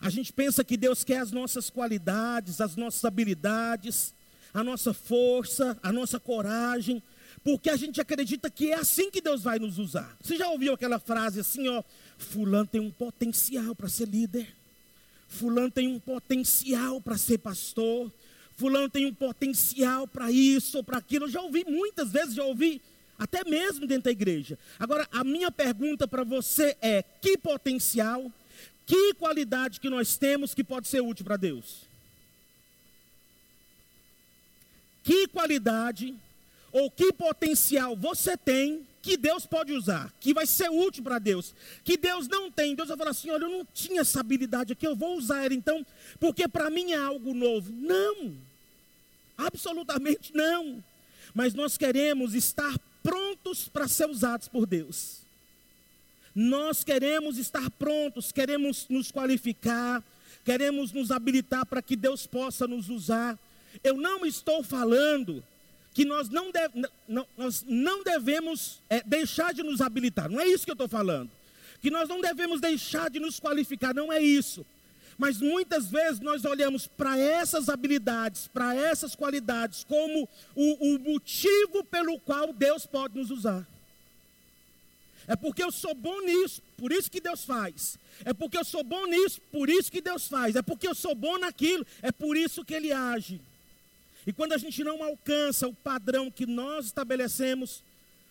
[0.00, 4.12] A gente pensa que Deus quer as nossas qualidades, as nossas habilidades,
[4.52, 7.02] a nossa força, a nossa coragem,
[7.44, 10.16] porque a gente acredita que é assim que Deus vai nos usar.
[10.20, 11.82] Você já ouviu aquela frase assim, ó,
[12.16, 14.48] fulano tem um potencial para ser líder.
[15.28, 18.12] Fulano tem um potencial para ser pastor.
[18.56, 21.24] Fulano tem um potencial para isso ou para aquilo.
[21.24, 22.80] Eu já ouvi muitas vezes, já ouvi
[23.18, 24.58] até mesmo dentro da igreja.
[24.78, 28.30] Agora, a minha pergunta para você é: que potencial,
[28.86, 31.82] que qualidade que nós temos que pode ser útil para Deus?
[35.02, 36.14] Que qualidade
[36.72, 41.52] ou que potencial você tem que Deus pode usar, que vai ser útil para Deus,
[41.82, 42.74] que Deus não tem.
[42.74, 45.52] Deus vai falar assim: olha, eu não tinha essa habilidade aqui, eu vou usar ela
[45.52, 45.84] então,
[46.20, 47.72] porque para mim é algo novo.
[47.72, 48.32] Não,
[49.36, 50.82] absolutamente não.
[51.34, 55.22] Mas nós queremos estar prontos para ser usados por Deus.
[56.34, 60.02] Nós queremos estar prontos, queremos nos qualificar,
[60.44, 63.38] queremos nos habilitar para que Deus possa nos usar.
[63.82, 65.42] Eu não estou falando
[65.94, 70.46] que nós não, deve, não, nós não devemos é, deixar de nos habilitar, não é
[70.46, 71.30] isso que eu estou falando.
[71.80, 74.64] Que nós não devemos deixar de nos qualificar, não é isso.
[75.18, 81.84] Mas muitas vezes nós olhamos para essas habilidades, para essas qualidades, como o, o motivo
[81.84, 83.66] pelo qual Deus pode nos usar.
[85.26, 87.98] É porque eu sou bom nisso, por isso que Deus faz.
[88.24, 90.56] É porque eu sou bom nisso, por isso que Deus faz.
[90.56, 93.40] É porque eu sou bom naquilo, é por isso que Ele age.
[94.26, 97.82] E quando a gente não alcança o padrão que nós estabelecemos,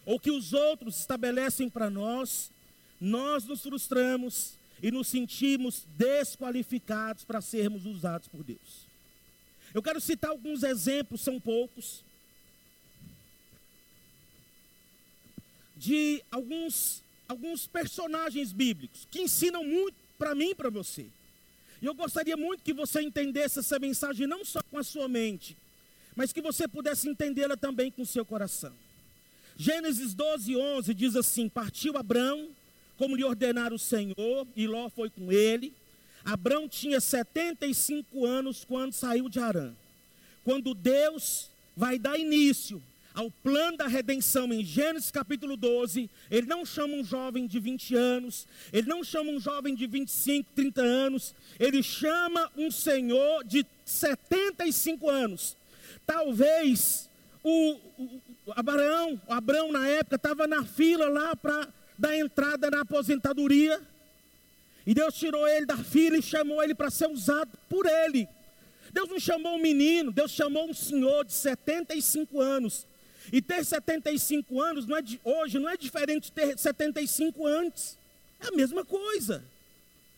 [0.05, 2.51] ou que os outros estabelecem para nós,
[2.99, 8.87] nós nos frustramos e nos sentimos desqualificados para sermos usados por Deus.
[9.73, 12.03] Eu quero citar alguns exemplos, são poucos,
[15.75, 21.07] de alguns, alguns personagens bíblicos que ensinam muito para mim e para você.
[21.81, 25.57] E eu gostaria muito que você entendesse essa mensagem não só com a sua mente,
[26.15, 28.73] mas que você pudesse entendê-la também com o seu coração.
[29.57, 32.49] Gênesis 12, 11 diz assim: Partiu Abrão,
[32.97, 35.73] como lhe ordenara o Senhor, e Ló foi com ele.
[36.23, 39.73] Abrão tinha 75 anos quando saiu de Arã.
[40.43, 42.81] Quando Deus vai dar início
[43.13, 47.95] ao plano da redenção em Gênesis capítulo 12, ele não chama um jovem de 20
[47.95, 53.65] anos, ele não chama um jovem de 25, 30 anos, ele chama um senhor de
[53.85, 55.57] 75 anos.
[56.05, 57.09] Talvez
[57.43, 57.79] o,
[58.45, 63.81] o Abraão, o Abraão na época estava na fila lá para dar entrada na aposentadoria.
[64.85, 68.27] E Deus tirou ele da fila e chamou ele para ser usado por ele.
[68.91, 72.87] Deus não chamou um menino, Deus chamou um senhor de 75 anos.
[73.31, 77.97] E ter 75 anos não é de, hoje não é diferente de ter 75 antes.
[78.39, 79.43] É a mesma coisa.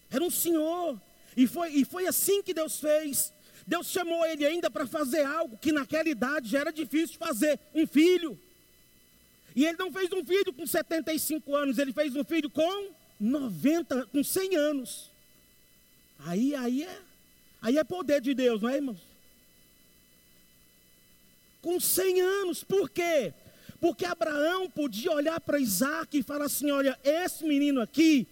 [0.10, 1.00] Era um senhor.
[1.36, 3.33] E foi, e foi assim que Deus fez.
[3.66, 7.88] Deus chamou ele ainda para fazer algo que naquela idade já era difícil fazer: um
[7.88, 8.40] filho.
[9.56, 14.08] E ele não fez um filho com 75 anos, ele fez um filho com 90,
[14.08, 15.12] com 100 anos.
[16.20, 17.00] Aí, aí é,
[17.62, 19.00] aí é poder de Deus, não é, irmãos?
[21.62, 23.34] Com 100 anos, por quê?
[23.80, 28.28] Porque Abraão podia olhar para Isaac e falar assim: olha, esse menino aqui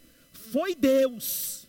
[0.52, 1.68] foi Deus.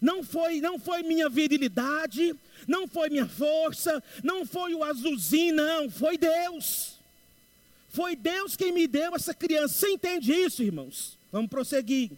[0.00, 2.34] não foi, não foi minha virilidade,
[2.66, 6.94] não foi minha força, não foi o azulzinho, não, foi Deus.
[7.88, 9.74] Foi Deus quem me deu essa criança.
[9.74, 11.16] Você entende isso, irmãos?
[11.30, 12.10] Vamos prosseguir.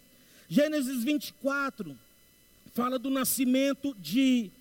[0.49, 1.97] Gênesis 24
[2.73, 4.51] fala do nascimento de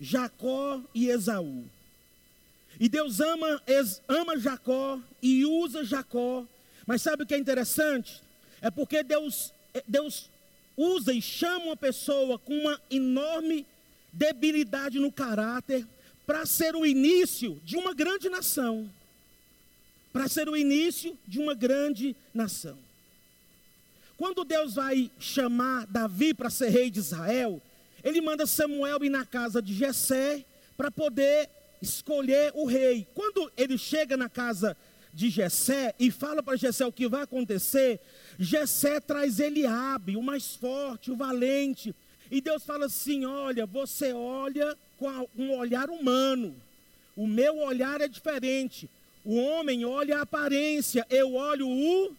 [0.00, 1.64] Jacó e Esaú.
[2.78, 3.62] E Deus ama,
[4.08, 6.46] ama Jacó e usa Jacó.
[6.86, 8.22] Mas sabe o que é interessante?
[8.60, 9.52] É porque Deus,
[9.86, 10.30] Deus
[10.76, 13.66] usa e chama uma pessoa com uma enorme
[14.12, 15.86] debilidade no caráter
[16.26, 18.90] para ser o início de uma grande nação.
[20.12, 22.78] Para ser o início de uma grande nação.
[24.16, 27.60] Quando Deus vai chamar Davi para ser rei de Israel,
[28.02, 30.44] ele manda Samuel ir na casa de Jessé
[30.76, 31.50] para poder
[31.82, 33.06] escolher o rei.
[33.14, 34.76] Quando ele chega na casa
[35.12, 38.00] de Jessé e fala para Jessé o que vai acontecer,
[38.38, 41.94] Jessé traz Eliabe, o mais forte, o valente.
[42.30, 46.54] E Deus fala assim: "Olha, você olha com um olhar humano.
[47.16, 48.88] O meu olhar é diferente.
[49.24, 52.16] O homem olha a aparência, eu olho o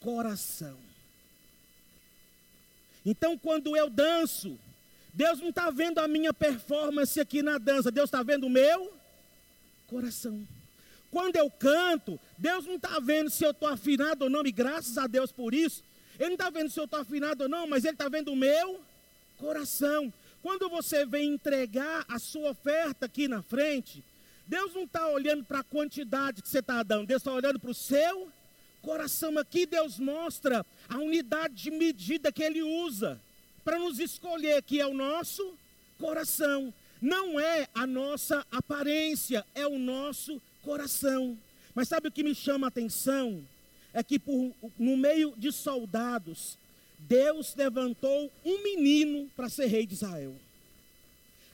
[0.00, 0.76] coração.
[3.04, 4.58] Então, quando eu danço,
[5.12, 8.92] Deus não está vendo a minha performance aqui na dança, Deus está vendo o meu
[9.86, 10.46] coração.
[11.10, 14.96] Quando eu canto, Deus não está vendo se eu estou afinado ou não, e graças
[14.96, 15.82] a Deus por isso.
[16.18, 18.36] Ele não está vendo se eu estou afinado ou não, mas Ele está vendo o
[18.36, 18.80] meu
[19.40, 20.12] coração.
[20.42, 24.04] Quando você vem entregar a sua oferta aqui na frente,
[24.46, 27.70] Deus não está olhando para a quantidade que você está dando, Deus está olhando para
[27.70, 28.30] o seu
[28.82, 29.38] coração.
[29.38, 33.20] Aqui Deus mostra a unidade de medida que Ele usa
[33.64, 35.54] para nos escolher, que é o nosso
[35.98, 36.72] coração.
[37.00, 41.36] Não é a nossa aparência, é o nosso coração.
[41.74, 43.42] Mas sabe o que me chama a atenção?
[43.92, 46.58] É que por, no meio de soldados,
[47.08, 50.34] Deus levantou um menino para ser rei de Israel.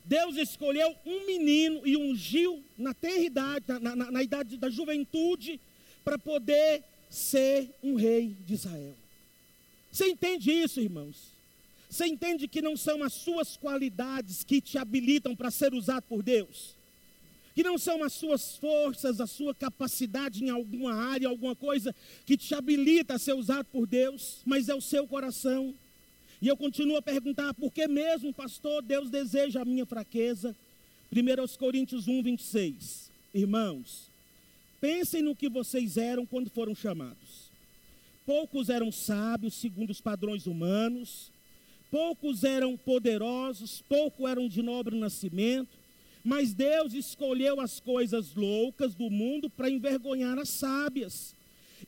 [0.05, 5.61] Deus escolheu um menino e ungiu na tenridade, na, na, na idade da juventude,
[6.05, 8.95] para poder ser um rei de Israel.
[9.91, 11.35] Você entende isso, irmãos?
[11.89, 16.23] Você entende que não são as suas qualidades que te habilitam para ser usado por
[16.23, 16.76] Deus?
[17.57, 21.95] Que não são as suas forças, a sua capacidade em alguma área, alguma coisa
[22.27, 25.75] que te habilita a ser usado por Deus, mas é o seu coração.
[26.43, 30.55] E eu continuo a perguntar, por que mesmo, pastor, Deus deseja a minha fraqueza?
[31.11, 33.11] 1 Coríntios 1, 26.
[33.33, 34.11] Irmãos,
[34.79, 37.51] pensem no que vocês eram quando foram chamados.
[38.27, 41.33] Poucos eram sábios segundo os padrões humanos,
[41.91, 45.76] poucos eram poderosos, poucos eram de nobre nascimento,
[46.27, 51.37] mas Deus escolheu as coisas loucas do mundo para envergonhar as sábias.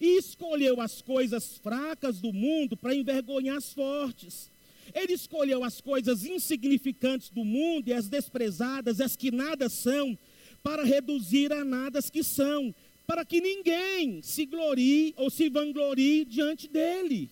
[0.00, 4.48] E escolheu as coisas fracas do mundo para envergonhar as fortes.
[4.94, 10.16] Ele escolheu as coisas insignificantes do mundo e as desprezadas, as que nada são,
[10.62, 12.72] para reduzir a nada as que são,
[13.08, 17.28] para que ninguém se glorie ou se vanglorie diante dele.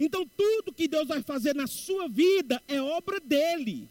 [0.00, 3.88] Então, tudo que Deus vai fazer na sua vida é obra dele,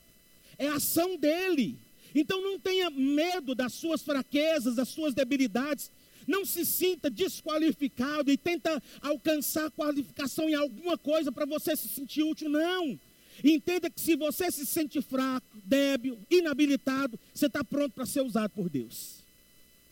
[0.57, 1.79] é ação dele.
[2.13, 5.91] Então não tenha medo das suas fraquezas, das suas debilidades.
[6.27, 12.23] Não se sinta desqualificado e tenta alcançar qualificação em alguma coisa para você se sentir
[12.23, 12.49] útil.
[12.49, 12.99] Não.
[13.43, 18.51] Entenda que se você se sente fraco, débil, inabilitado, você está pronto para ser usado
[18.51, 19.23] por Deus.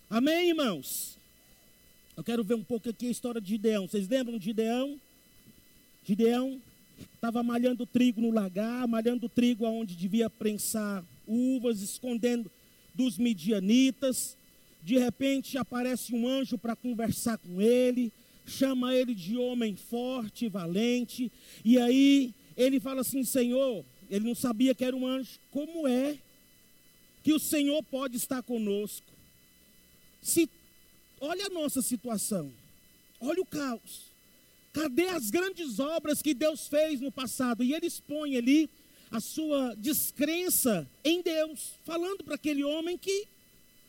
[0.09, 1.17] Amém, irmãos?
[2.15, 3.87] Eu quero ver um pouco aqui a história de Gideão.
[3.87, 4.99] Vocês lembram de Gideão?
[6.03, 6.61] Gideão
[7.15, 12.51] estava malhando trigo no lagar, malhando trigo aonde devia prensar uvas, escondendo
[12.93, 14.35] dos midianitas.
[14.81, 18.11] De repente aparece um anjo para conversar com ele,
[18.45, 21.31] chama ele de homem forte e valente,
[21.63, 26.17] e aí ele fala assim: Senhor, ele não sabia que era um anjo, como é
[27.23, 29.05] que o Senhor pode estar conosco?
[30.21, 30.49] Se
[31.19, 32.51] olha a nossa situação,
[33.19, 34.09] olha o caos.
[34.71, 37.63] Cadê as grandes obras que Deus fez no passado?
[37.63, 38.69] E ele expõe ali
[39.11, 43.27] a sua descrença em Deus, falando para aquele homem que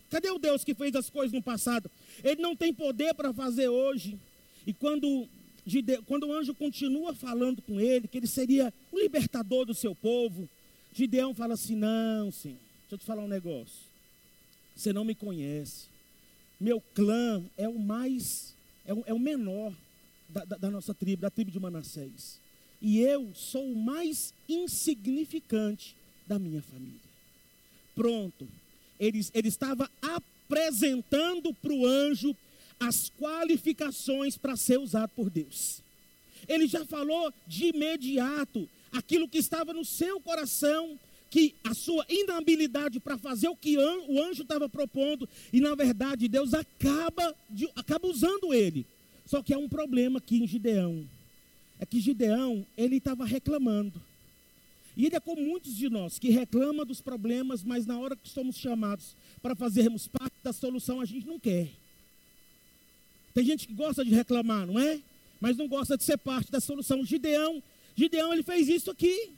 [0.08, 1.90] cadê o Deus que fez as coisas no passado?
[2.24, 4.18] Ele não tem poder para fazer hoje.
[4.66, 5.28] E quando
[6.06, 10.48] quando o anjo continua falando com ele, que ele seria o libertador do seu povo,
[10.92, 13.88] Gideão fala assim: Não, Senhor, deixa eu te falar um negócio.
[14.74, 15.86] Você não me conhece.
[16.58, 18.54] Meu clã é o mais,
[18.84, 19.72] é o, é o menor
[20.28, 22.40] da, da, da nossa tribo, da tribo de Manassés
[22.80, 27.00] e eu sou o mais insignificante da minha família.
[27.94, 28.48] Pronto,
[28.98, 32.34] ele, ele estava apresentando para o anjo
[32.78, 35.82] as qualificações para ser usado por Deus.
[36.48, 42.98] Ele já falou de imediato aquilo que estava no seu coração, que a sua inabilidade
[42.98, 48.08] para fazer o que o anjo estava propondo, e na verdade Deus acaba, de, acaba
[48.08, 48.86] usando ele.
[49.26, 51.06] Só que há um problema aqui em Gideão.
[51.80, 54.00] É que Gideão, ele estava reclamando.
[54.96, 58.28] E ele é como muitos de nós, que reclama dos problemas, mas na hora que
[58.28, 61.70] somos chamados para fazermos parte da solução, a gente não quer.
[63.32, 65.00] Tem gente que gosta de reclamar, não é?
[65.40, 67.02] Mas não gosta de ser parte da solução.
[67.02, 67.62] Gideão,
[67.96, 69.30] Gideão, ele fez isso aqui.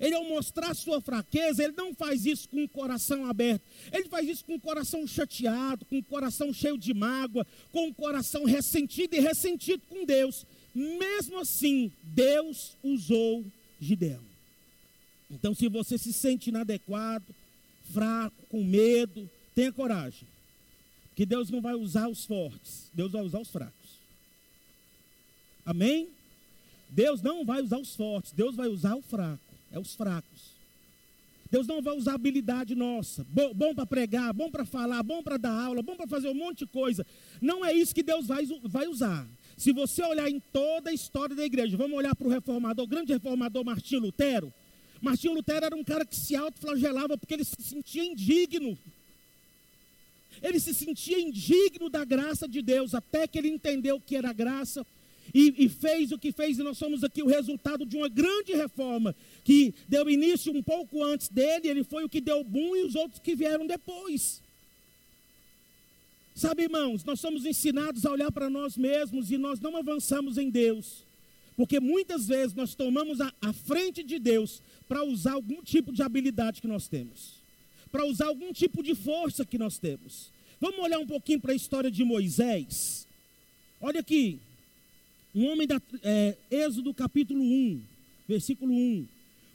[0.00, 3.62] Ele, ao mostrar sua fraqueza, ele não faz isso com o coração aberto.
[3.92, 7.94] Ele faz isso com o coração chateado, com o coração cheio de mágoa, com o
[7.94, 10.44] coração ressentido e ressentido com Deus.
[10.74, 13.44] Mesmo assim, Deus usou
[13.80, 14.22] Gideão.
[15.30, 17.34] Então, se você se sente inadequado,
[17.92, 20.26] fraco, com medo, tenha coragem.
[21.14, 23.74] Que Deus não vai usar os fortes, Deus vai usar os fracos.
[25.64, 26.08] Amém?
[26.90, 29.40] Deus não vai usar os fortes, Deus vai usar o fraco,
[29.72, 30.54] é os fracos.
[31.50, 35.36] Deus não vai usar habilidade nossa, bom, bom para pregar, bom para falar, bom para
[35.36, 37.06] dar aula, bom para fazer um monte de coisa.
[37.40, 39.24] Não é isso que Deus vai, vai usar.
[39.56, 42.88] Se você olhar em toda a história da igreja, vamos olhar para o reformador, o
[42.88, 44.52] grande reformador Martinho Lutero.
[45.00, 48.76] Martinho Lutero era um cara que se autoflagelava porque ele se sentia indigno.
[50.42, 54.84] Ele se sentia indigno da graça de Deus, até que ele entendeu que era graça
[55.32, 58.52] e, e, fez o que fez, e nós somos aqui o resultado de uma grande
[58.54, 62.84] reforma que deu início um pouco antes dele, ele foi o que deu boom e
[62.84, 64.43] os outros que vieram depois.
[66.34, 70.50] Sabe, irmãos, nós somos ensinados a olhar para nós mesmos e nós não avançamos em
[70.50, 71.04] Deus,
[71.56, 76.02] porque muitas vezes nós tomamos a, a frente de Deus para usar algum tipo de
[76.02, 77.34] habilidade que nós temos,
[77.92, 80.32] para usar algum tipo de força que nós temos.
[80.60, 83.06] Vamos olhar um pouquinho para a história de Moisés.
[83.80, 84.40] Olha aqui,
[85.32, 87.80] um homem da é, Êxodo capítulo 1,
[88.26, 89.06] versículo 1.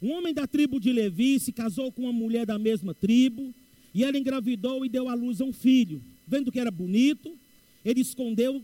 [0.02, 3.54] Um homem da tribo de Levi se casou com uma mulher da mesma tribo,
[3.94, 6.02] e ela engravidou e deu à luz a um filho.
[6.28, 7.36] Vendo que era bonito,
[7.84, 8.62] ele escondeu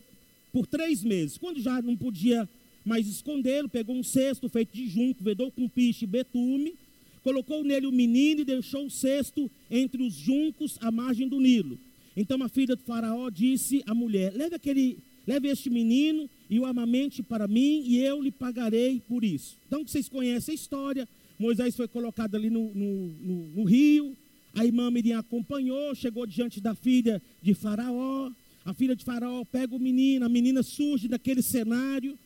[0.51, 1.37] por três meses.
[1.37, 2.47] Quando já não podia
[2.83, 6.75] mais escondê-lo, pegou um cesto feito de junco, vedou com piche e betume,
[7.23, 11.79] colocou nele o menino e deixou o cesto entre os juncos à margem do Nilo.
[12.15, 14.97] Então a filha do faraó disse à mulher: Leve aquele
[15.27, 19.57] Leve este menino e o amamente para mim, e eu lhe pagarei por isso.
[19.67, 21.09] Então, vocês conhecem a história.
[21.39, 24.15] Moisés foi colocado ali no, no, no, no rio.
[24.55, 28.31] A irmã Miriam acompanhou, chegou diante da filha de Faraó.
[28.63, 32.17] A filha de Faraó pega o menino, a menina surge daquele cenário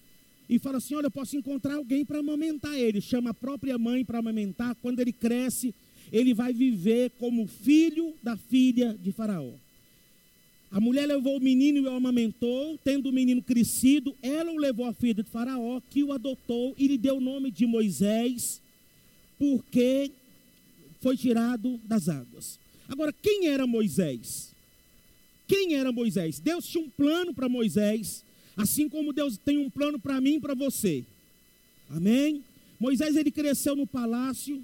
[0.47, 3.01] e fala assim: Olha, eu posso encontrar alguém para amamentar ele.
[3.01, 4.75] Chama a própria mãe para amamentar.
[4.75, 5.73] Quando ele cresce,
[6.11, 9.51] ele vai viver como filho da filha de Faraó.
[10.71, 14.85] A mulher levou o menino e o amamentou, tendo o menino crescido, ela o levou
[14.85, 18.61] à filha de Faraó, que o adotou e lhe deu o nome de Moisés,
[19.39, 20.11] porque
[20.99, 22.59] foi tirado das águas.
[22.87, 24.53] Agora, quem era Moisés?
[25.47, 26.39] Quem era Moisés?
[26.39, 28.23] Deus tinha um plano para Moisés,
[28.55, 31.03] assim como Deus tem um plano para mim e para você.
[31.89, 32.43] Amém?
[32.79, 34.63] Moisés ele cresceu no palácio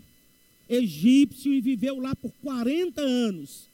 [0.70, 3.68] egípcio e viveu lá por 40 anos.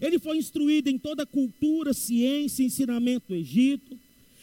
[0.00, 3.98] Ele foi instruído em toda a cultura, ciência ensinamento do Egito.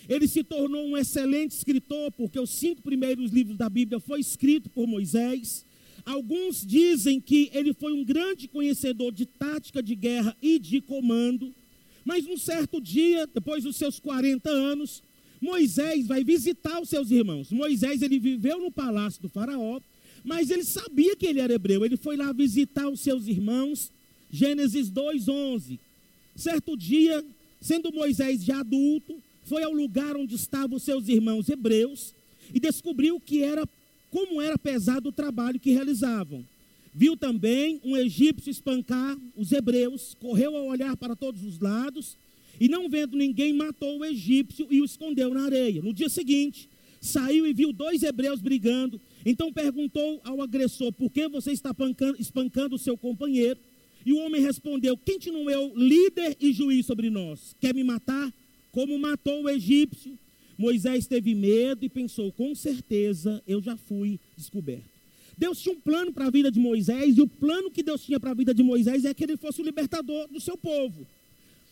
[0.09, 4.69] Ele se tornou um excelente escritor, porque os cinco primeiros livros da Bíblia foi escrito
[4.69, 5.65] por Moisés.
[6.05, 11.53] Alguns dizem que ele foi um grande conhecedor de tática de guerra e de comando.
[12.03, 15.01] Mas um certo dia, depois dos seus 40 anos,
[15.39, 17.51] Moisés vai visitar os seus irmãos.
[17.51, 19.79] Moisés ele viveu no palácio do faraó,
[20.23, 21.85] mas ele sabia que ele era hebreu.
[21.85, 23.91] Ele foi lá visitar os seus irmãos
[24.31, 25.79] Gênesis 2:11.
[26.35, 27.23] Certo dia,
[27.61, 32.15] sendo Moisés já adulto, foi ao lugar onde estavam seus irmãos hebreus
[32.53, 33.63] e descobriu que era
[34.13, 36.45] como era pesado o trabalho que realizavam.
[36.93, 42.15] Viu também um egípcio espancar os hebreus, correu a olhar para todos os lados
[42.59, 45.81] e não vendo ninguém matou o egípcio e o escondeu na areia.
[45.81, 46.69] No dia seguinte,
[47.01, 49.01] saiu e viu dois hebreus brigando.
[49.25, 51.75] Então perguntou ao agressor: "Por que você está
[52.19, 53.59] espancando o seu companheiro?"
[54.05, 57.55] E o homem respondeu: Quem te não é o líder e juiz sobre nós?
[57.59, 58.31] Quer me matar?
[58.71, 60.15] Como matou o egípcio?
[60.63, 64.85] Moisés teve medo e pensou: Com certeza eu já fui descoberto.
[65.37, 68.17] Deus tinha um plano para a vida de Moisés, e o plano que Deus tinha
[68.17, 71.05] para a vida de Moisés é que ele fosse o libertador do seu povo.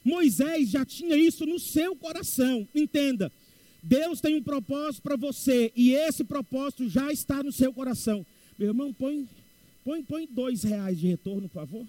[0.04, 2.68] Moisés já tinha isso no seu coração.
[2.76, 3.32] Entenda,
[3.82, 8.26] Deus tem um propósito para você, e esse propósito já está no seu coração.
[8.60, 9.26] Meu irmão, põe,
[9.86, 11.88] põe, põe dois reais de retorno, por favor.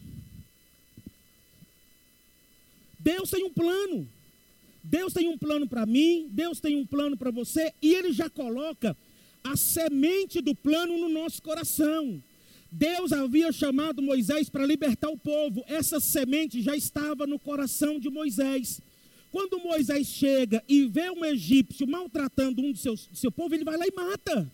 [3.01, 4.07] Deus tem um plano.
[4.83, 8.29] Deus tem um plano para mim, Deus tem um plano para você, e Ele já
[8.29, 8.97] coloca
[9.45, 12.23] a semente do plano no nosso coração.
[12.71, 15.63] Deus havia chamado Moisés para libertar o povo.
[15.67, 18.81] Essa semente já estava no coração de Moisés.
[19.31, 23.65] Quando Moisés chega e vê um egípcio maltratando um do seu, do seu povo, ele
[23.65, 24.51] vai lá e mata.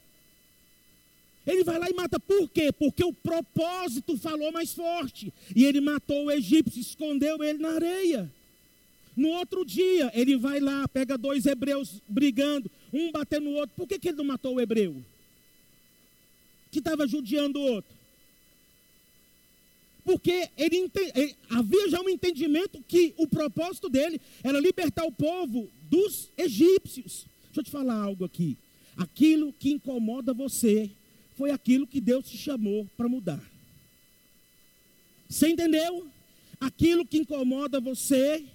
[1.46, 2.18] Ele vai lá e mata.
[2.18, 2.72] Por quê?
[2.72, 5.32] Porque o propósito falou mais forte.
[5.54, 8.30] E ele matou o egípcio, escondeu ele na areia.
[9.18, 13.74] No outro dia, ele vai lá, pega dois hebreus brigando, um batendo no outro.
[13.76, 15.02] Por que, que ele não matou o hebreu?
[16.70, 17.98] Que estava judiando o outro
[20.08, 25.68] porque ele, ele, havia já um entendimento que o propósito dele era libertar o povo
[25.82, 27.26] dos egípcios.
[27.44, 28.56] Deixa eu te falar algo aqui.
[28.96, 30.90] Aquilo que incomoda você
[31.36, 33.42] foi aquilo que Deus te chamou para mudar.
[35.28, 36.08] Você entendeu?
[36.58, 38.46] Aquilo que incomoda você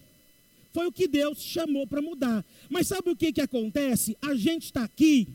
[0.73, 2.43] foi o que Deus chamou para mudar.
[2.69, 4.17] Mas sabe o que, que acontece?
[4.21, 5.27] A gente está aqui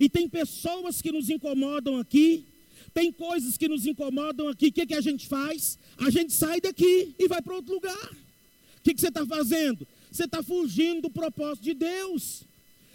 [0.00, 2.44] e tem pessoas que nos incomodam aqui
[2.98, 5.78] tem coisas que nos incomodam aqui, o que, que a gente faz?
[5.98, 8.12] A gente sai daqui e vai para outro lugar.
[8.12, 9.86] O que, que você está fazendo?
[10.10, 12.42] Você está fugindo do propósito de Deus.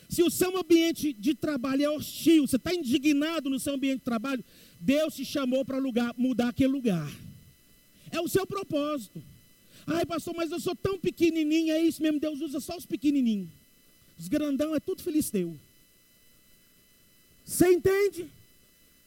[0.09, 4.05] Se o seu ambiente de trabalho é hostil, você está indignado no seu ambiente de
[4.05, 4.43] trabalho,
[4.79, 5.79] Deus te chamou para
[6.17, 7.11] mudar aquele lugar.
[8.11, 9.23] É o seu propósito.
[9.85, 13.49] Ai, pastor, mas eu sou tão pequenininho, é isso mesmo, Deus usa só os pequenininhos.
[14.17, 15.57] Os grandão é tudo filisteu.
[17.45, 18.29] Você entende?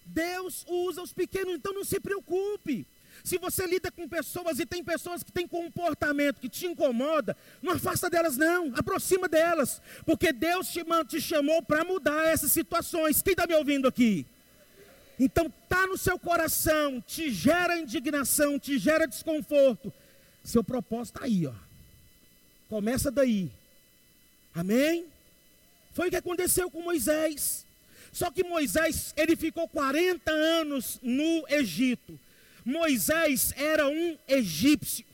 [0.05, 2.87] Deus usa os pequenos, então não se preocupe.
[3.25, 7.73] Se você lida com pessoas e tem pessoas que têm comportamento que te incomoda, não
[7.73, 13.23] afasta delas não, aproxima delas, porque Deus te, te chamou para mudar essas situações.
[13.23, 14.27] Quem está me ouvindo aqui?
[15.19, 19.93] Então tá no seu coração, te gera indignação, te gera desconforto.
[20.47, 21.53] Seu propósito está aí, ó.
[22.69, 23.51] Começa daí.
[24.55, 25.07] Amém?
[25.93, 27.67] Foi o que aconteceu com Moisés.
[28.13, 32.19] Só que Moisés, ele ficou 40 anos no Egito.
[32.65, 35.05] Moisés era um egípcio.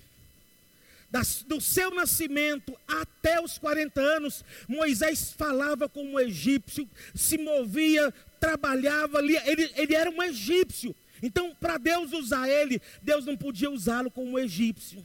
[1.11, 9.19] Das, do seu nascimento até os 40 anos, Moisés falava como egípcio, se movia, trabalhava
[9.19, 10.95] ali, ele, ele era um egípcio.
[11.23, 15.05] Então, para Deus usar ele, Deus não podia usá-lo como egípcio.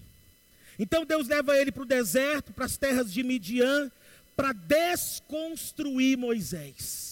[0.79, 3.91] Então, Deus leva ele para o deserto, para as terras de Midian,
[4.35, 7.07] para desconstruir Moisés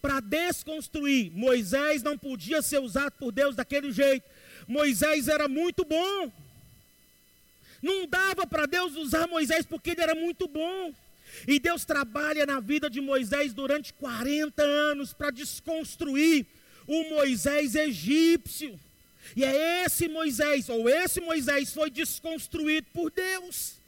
[0.00, 1.30] para desconstruir.
[1.32, 4.28] Moisés não podia ser usado por Deus daquele jeito.
[4.66, 6.32] Moisés era muito bom.
[7.82, 10.94] Não dava para Deus usar Moisés porque ele era muito bom.
[11.46, 16.46] E Deus trabalha na vida de Moisés durante 40 anos para desconstruir
[16.86, 18.78] o Moisés egípcio.
[19.36, 23.80] E é esse Moisés, ou esse Moisés foi desconstruído por Deus.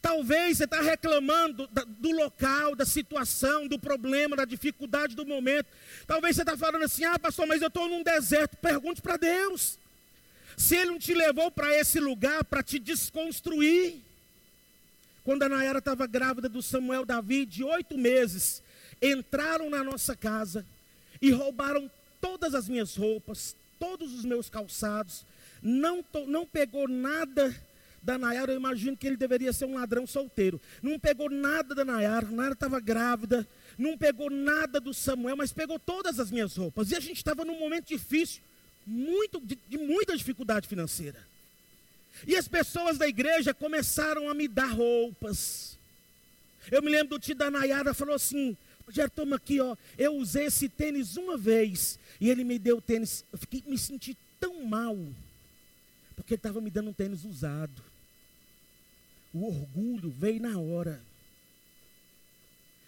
[0.00, 5.66] Talvez você está reclamando do local, da situação, do problema, da dificuldade do momento.
[6.06, 8.56] Talvez você está falando assim: ah, pastor, mas eu estou num deserto.
[8.56, 9.78] Pergunte para Deus.
[10.56, 14.00] Se Ele não te levou para esse lugar para te desconstruir.
[15.24, 18.62] Quando a Nayara estava grávida do Samuel Davi, de oito meses,
[19.02, 20.64] entraram na nossa casa
[21.20, 21.90] e roubaram
[22.20, 25.24] todas as minhas roupas, todos os meus calçados,
[25.62, 27.54] não, não pegou nada
[28.02, 30.60] da Nayara, eu imagino que ele deveria ser um ladrão solteiro.
[30.82, 33.46] Não pegou nada da Nayara, Nayara estava grávida,
[33.76, 36.90] não pegou nada do Samuel, mas pegou todas as minhas roupas.
[36.90, 38.42] E a gente estava num momento difícil,
[38.86, 41.18] muito, de, de muita dificuldade financeira.
[42.26, 45.78] E as pessoas da igreja começaram a me dar roupas.
[46.70, 48.56] Eu me lembro do tio da Nayara, falou assim,
[48.88, 49.76] Rogério, toma aqui, ó.
[49.98, 51.98] Eu usei esse tênis uma vez.
[52.18, 53.22] E ele me deu o tênis.
[53.30, 54.96] Eu fiquei, me senti tão mal.
[56.16, 57.82] Porque ele estava me dando um tênis usado.
[59.34, 61.02] O orgulho veio na hora.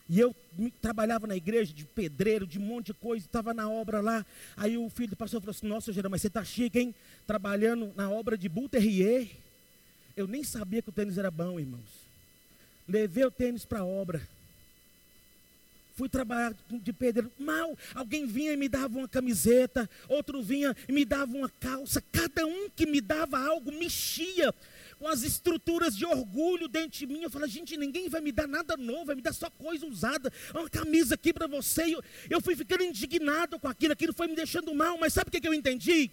[0.09, 0.35] E eu
[0.81, 4.25] trabalhava na igreja de pedreiro, de um monte de coisa, estava na obra lá.
[4.57, 6.95] Aí o filho do pastor falou assim: Nossa, Gerão, mas você está chique, hein?
[7.27, 9.29] Trabalhando na obra de Buterrier.
[10.17, 12.09] Eu nem sabia que o tênis era bom, irmãos.
[12.89, 14.27] Levei o tênis para a obra.
[16.01, 17.31] Fui trabalhar de pedreiro.
[17.39, 22.03] Mal, alguém vinha e me dava uma camiseta, outro vinha e me dava uma calça.
[22.11, 24.55] Cada um que me dava algo mexia
[24.99, 27.23] com as estruturas de orgulho dentro de mim.
[27.23, 30.33] Eu falo, gente, ninguém vai me dar nada novo, vai me dar só coisa usada.
[30.55, 31.95] Uma camisa aqui para você.
[31.95, 34.97] Eu, eu fui ficando indignado com aquilo, aquilo foi me deixando mal.
[34.97, 36.11] Mas sabe o que, que eu entendi?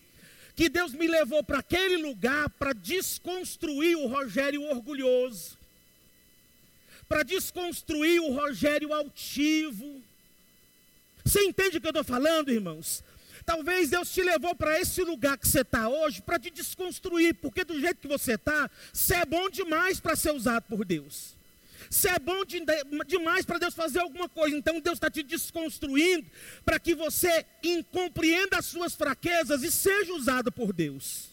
[0.53, 5.56] Que Deus me levou para aquele lugar para desconstruir o Rogério orgulhoso,
[7.07, 10.01] para desconstruir o Rogério altivo.
[11.23, 13.03] Você entende o que eu estou falando, irmãos?
[13.45, 17.63] Talvez Deus te levou para esse lugar que você está hoje para te desconstruir, porque
[17.63, 21.35] do jeito que você está, você é bom demais para ser usado por Deus.
[21.89, 22.61] Você é bom de,
[23.07, 26.27] demais para Deus fazer alguma coisa, então Deus está te desconstruindo
[26.65, 27.45] para que você
[27.91, 31.29] compreenda as suas fraquezas e seja usado por Deus.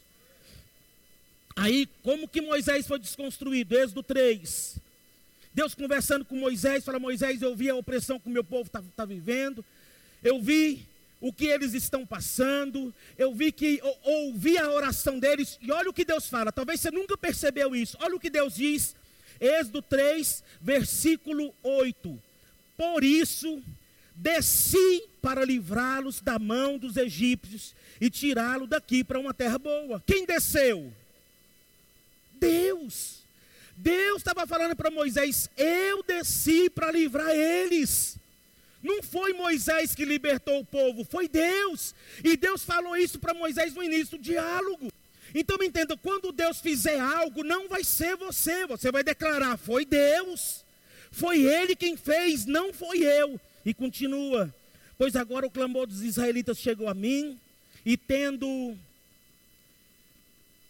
[1.57, 3.77] Aí, como que Moisés foi desconstruído?
[3.77, 4.84] Êxodo 3.
[5.55, 8.83] Deus conversando com Moisés, fala: Moisés, eu vi a opressão que o meu povo está
[8.97, 9.65] tá vivendo,
[10.23, 10.87] eu vi
[11.21, 15.89] o que eles estão passando, eu vi que ou, ouvi a oração deles, e olha
[15.89, 18.95] o que Deus fala, talvez você nunca percebeu isso, olha o que Deus diz,
[19.41, 22.23] Êxodo 3, versículo 8:
[22.77, 23.63] Por isso
[24.15, 30.03] desci para livrá-los da mão dos egípcios e tirá-lo daqui para uma terra boa.
[30.07, 30.93] Quem desceu?
[32.33, 33.24] Deus.
[33.77, 38.17] Deus estava falando para Moisés: Eu desci para livrar eles.
[38.83, 41.95] Não foi Moisés que libertou o povo, foi Deus.
[42.23, 44.93] E Deus falou isso para Moisés no início do diálogo.
[45.35, 49.85] Então me entenda, quando Deus fizer algo, não vai ser você, você vai declarar: foi
[49.85, 50.65] Deus,
[51.11, 53.41] foi Ele quem fez, não foi eu.
[53.65, 54.55] E continua:
[54.99, 57.41] pois agora o clamor dos israelitas chegou a mim,
[57.85, 58.77] e tendo.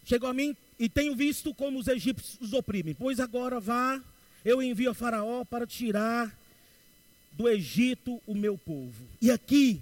[0.05, 2.93] Chegou a mim, e tenho visto como os egípcios os oprimem.
[2.93, 4.01] Pois agora vá,
[4.43, 6.37] eu envio a Faraó para tirar
[7.31, 9.07] do Egito o meu povo.
[9.21, 9.81] E aqui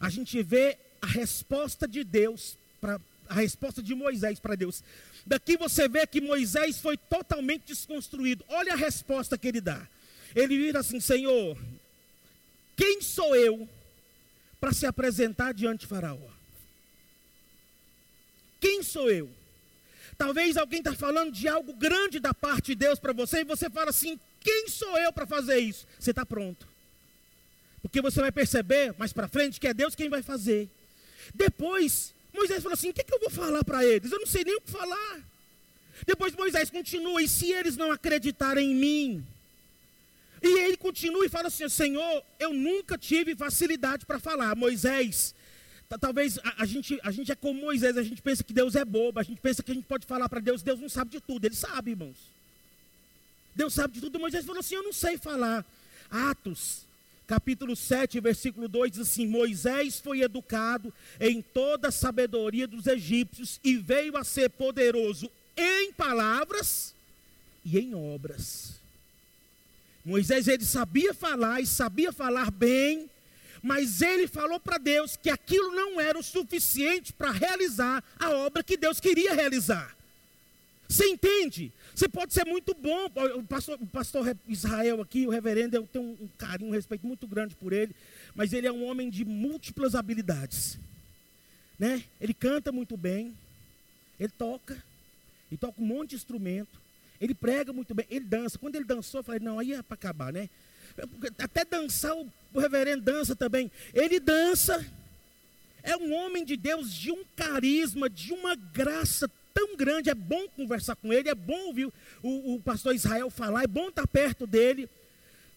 [0.00, 4.82] a gente vê a resposta de Deus para a resposta de Moisés para Deus.
[5.26, 8.44] Daqui você vê que Moisés foi totalmente desconstruído.
[8.48, 9.86] Olha a resposta que ele dá.
[10.34, 11.58] Ele vira assim: Senhor,
[12.76, 13.68] quem sou eu
[14.58, 16.16] para se apresentar diante de Faraó?
[18.60, 19.37] Quem sou eu?
[20.18, 23.70] Talvez alguém está falando de algo grande da parte de Deus para você e você
[23.70, 25.86] fala assim: quem sou eu para fazer isso?
[25.96, 26.66] Você está pronto.
[27.80, 30.68] Porque você vai perceber mais para frente que é Deus quem vai fazer.
[31.32, 34.10] Depois, Moisés falou assim: o que, que eu vou falar para eles?
[34.10, 35.20] Eu não sei nem o que falar.
[36.04, 39.26] Depois Moisés continua: e se eles não acreditarem em mim?
[40.42, 44.56] E ele continua e fala assim: Senhor, eu nunca tive facilidade para falar.
[44.56, 45.32] Moisés,
[45.96, 48.84] Talvez a, a, gente, a gente é como Moisés, a gente pensa que Deus é
[48.84, 51.20] bobo, a gente pensa que a gente pode falar para Deus, Deus não sabe de
[51.20, 52.16] tudo, Ele sabe, irmãos.
[53.54, 54.20] Deus sabe de tudo.
[54.20, 55.64] Moisés falou assim: Eu não sei falar.
[56.10, 56.86] Atos,
[57.26, 63.58] capítulo 7, versículo 2 diz assim: Moisés foi educado em toda a sabedoria dos egípcios
[63.64, 66.94] e veio a ser poderoso em palavras
[67.64, 68.74] e em obras.
[70.04, 73.10] Moisés ele sabia falar e sabia falar bem,
[73.62, 78.62] mas ele falou para Deus que aquilo não era o suficiente para realizar a obra
[78.62, 79.96] que Deus queria realizar.
[80.88, 81.70] Você entende?
[81.94, 83.06] Você pode ser muito bom.
[83.36, 87.26] O pastor, o pastor Israel aqui, o reverendo, eu tenho um carinho, um respeito muito
[87.26, 87.94] grande por ele,
[88.34, 90.78] mas ele é um homem de múltiplas habilidades.
[91.78, 92.02] Né?
[92.20, 93.36] Ele canta muito bem,
[94.18, 94.82] ele toca,
[95.50, 96.80] ele toca um monte de instrumento,
[97.20, 98.58] ele prega muito bem, ele dança.
[98.58, 100.48] Quando ele dançou, eu falei, não, aí é para acabar, né?
[101.38, 103.70] Até dançar, o, o reverendo dança também.
[103.92, 104.84] Ele dança.
[105.82, 110.10] É um homem de Deus de um carisma, de uma graça tão grande.
[110.10, 111.86] É bom conversar com ele, é bom ouvir
[112.22, 114.88] o, o pastor Israel falar, é bom estar perto dele.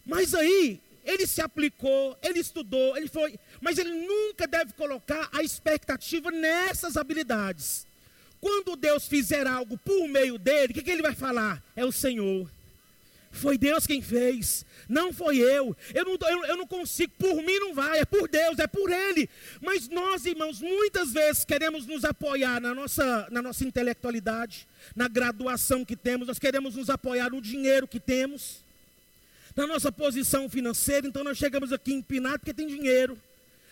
[0.06, 5.44] Mas aí, ele se aplicou, ele estudou, ele foi, mas ele nunca deve colocar a
[5.44, 7.86] expectativa nessas habilidades.
[8.40, 11.64] Quando Deus fizer algo por meio dele, o que, que ele vai falar?
[11.76, 12.50] É o Senhor.
[13.32, 15.76] Foi Deus quem fez, não foi eu.
[15.94, 18.92] Eu não, eu, eu não consigo, por mim não vai, é por Deus, é por
[18.92, 19.30] Ele.
[19.62, 25.86] Mas nós, irmãos, muitas vezes queremos nos apoiar na nossa, na nossa intelectualidade, na graduação
[25.86, 28.58] que temos, nós queremos nos apoiar no dinheiro que temos,
[29.56, 31.08] na nossa posição financeira.
[31.08, 33.18] Então nós chegamos aqui empinado porque tem dinheiro.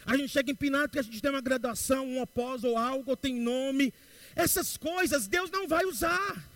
[0.05, 3.17] A gente chega empinado porque a gente tem uma graduação, um após ou algo, ou
[3.17, 3.93] tem nome.
[4.35, 6.49] Essas coisas Deus não vai usar.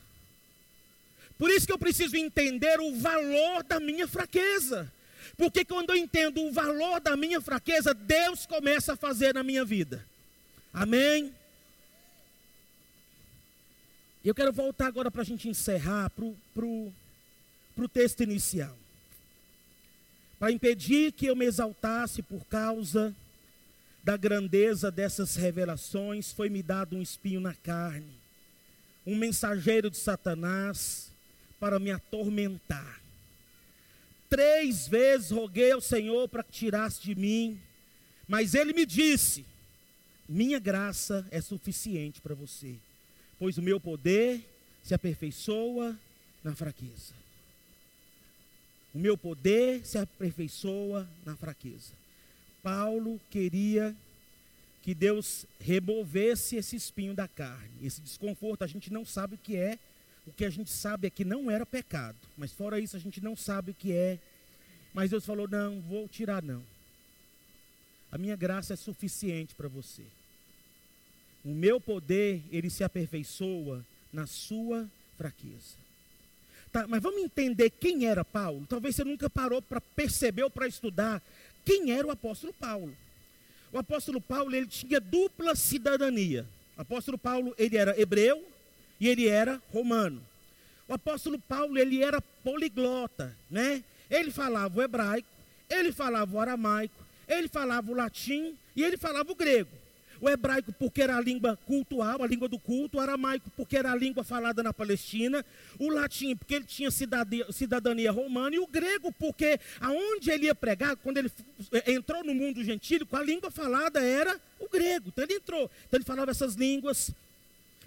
[1.37, 4.91] Por isso que eu preciso entender o valor da minha fraqueza.
[5.35, 9.65] Porque quando eu entendo o valor da minha fraqueza, Deus começa a fazer na minha
[9.65, 10.05] vida.
[10.71, 11.33] Amém?
[14.23, 16.25] Eu quero voltar agora para a gente encerrar para
[16.65, 18.77] o texto inicial.
[20.39, 23.15] Para impedir que eu me exaltasse por causa
[24.03, 28.13] da grandeza dessas revelações, foi-me dado um espinho na carne,
[29.05, 31.12] um mensageiro de Satanás
[31.63, 33.01] para me atormentar.
[34.29, 37.57] Três vezes roguei ao Senhor para que tirasse de mim,
[38.27, 39.45] mas ele me disse:
[40.27, 42.75] Minha graça é suficiente para você,
[43.39, 44.45] pois o meu poder
[44.83, 45.97] se aperfeiçoa
[46.43, 47.13] na fraqueza.
[48.93, 51.93] O meu poder se aperfeiçoa na fraqueza.
[52.61, 53.95] Paulo queria
[54.81, 58.65] que Deus removesse esse espinho da carne, esse desconforto.
[58.65, 59.79] A gente não sabe o que é,
[60.25, 63.21] O que a gente sabe é que não era pecado, mas fora isso a gente
[63.21, 64.19] não sabe o que é.
[64.93, 66.63] Mas Deus falou: não, vou tirar não.
[68.11, 70.03] A minha graça é suficiente para você.
[71.43, 75.83] O meu poder, ele se aperfeiçoa na sua fraqueza.
[76.71, 78.65] Tá, mas vamos entender quem era Paulo?
[78.67, 81.21] Talvez você nunca parou para perceber ou para estudar
[81.65, 82.95] quem era o apóstolo Paulo.
[83.71, 86.47] O apóstolo Paulo, ele tinha dupla cidadania.
[86.77, 88.52] O apóstolo Paulo, ele era hebreu
[89.03, 90.23] e ele era romano.
[90.87, 93.83] O apóstolo Paulo, ele era poliglota, né?
[94.09, 95.27] Ele falava o hebraico,
[95.69, 99.69] ele falava o aramaico, ele falava o latim e ele falava o grego.
[100.21, 102.97] O hebraico, porque era a língua cultural, a língua do culto.
[102.97, 105.43] O aramaico, porque era a língua falada na Palestina.
[105.77, 108.55] O latim, porque ele tinha cidadania, cidadania romana.
[108.55, 111.29] E o grego, porque aonde ele ia pregar, quando ele
[111.85, 115.09] entrou no mundo gentílico, a língua falada era o grego.
[115.09, 115.69] Então ele entrou.
[115.87, 117.11] Então ele falava essas línguas.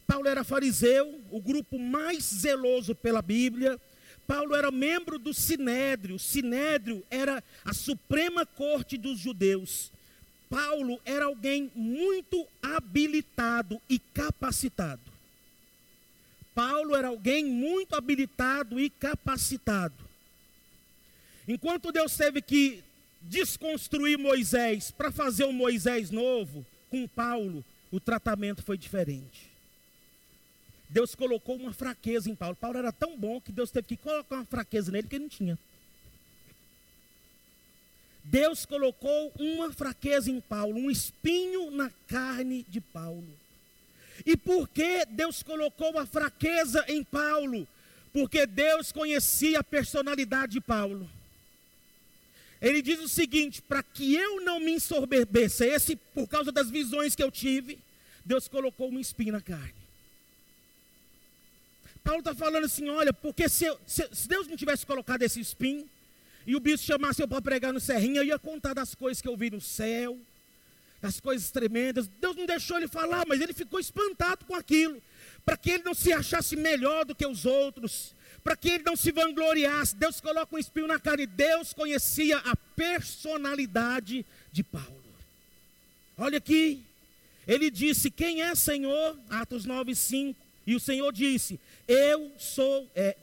[0.06, 3.80] Paulo era fariseu, o grupo mais zeloso pela Bíblia.
[4.26, 6.16] Paulo era membro do Sinédrio.
[6.16, 9.92] O Sinédrio era a suprema corte dos judeus.
[10.48, 15.02] Paulo era alguém muito habilitado e capacitado.
[16.54, 20.06] Paulo era alguém muito habilitado e capacitado.
[21.46, 22.82] Enquanto Deus teve que
[23.20, 29.45] desconstruir Moisés para fazer um Moisés novo, com Paulo, o tratamento foi diferente.
[30.88, 32.56] Deus colocou uma fraqueza em Paulo.
[32.56, 35.28] Paulo era tão bom que Deus teve que colocar uma fraqueza nele que ele não
[35.28, 35.58] tinha.
[38.22, 43.26] Deus colocou uma fraqueza em Paulo, um espinho na carne de Paulo.
[44.24, 47.68] E por que Deus colocou a fraqueza em Paulo?
[48.12, 51.08] Porque Deus conhecia a personalidade de Paulo.
[52.60, 57.22] Ele diz o seguinte: para que eu não me ensoberbecesse por causa das visões que
[57.22, 57.78] eu tive,
[58.24, 59.85] Deus colocou um espinho na carne.
[62.06, 65.90] Paulo está falando assim: olha, porque se, se, se Deus não tivesse colocado esse espinho,
[66.46, 69.26] e o bispo chamasse eu para pregar no serrinho, eu ia contar das coisas que
[69.26, 70.16] eu vi no céu,
[71.02, 72.06] das coisas tremendas.
[72.06, 75.02] Deus não deixou ele falar, mas ele ficou espantado com aquilo,
[75.44, 78.94] para que ele não se achasse melhor do que os outros, para que ele não
[78.94, 79.96] se vangloriasse.
[79.96, 85.02] Deus coloca um espinho na cara e Deus conhecia a personalidade de Paulo.
[86.16, 86.84] Olha aqui,
[87.48, 89.18] ele disse: Quem é Senhor?
[89.28, 90.45] Atos 9, 5.
[90.66, 93.16] E o Senhor disse: Eu sou, é,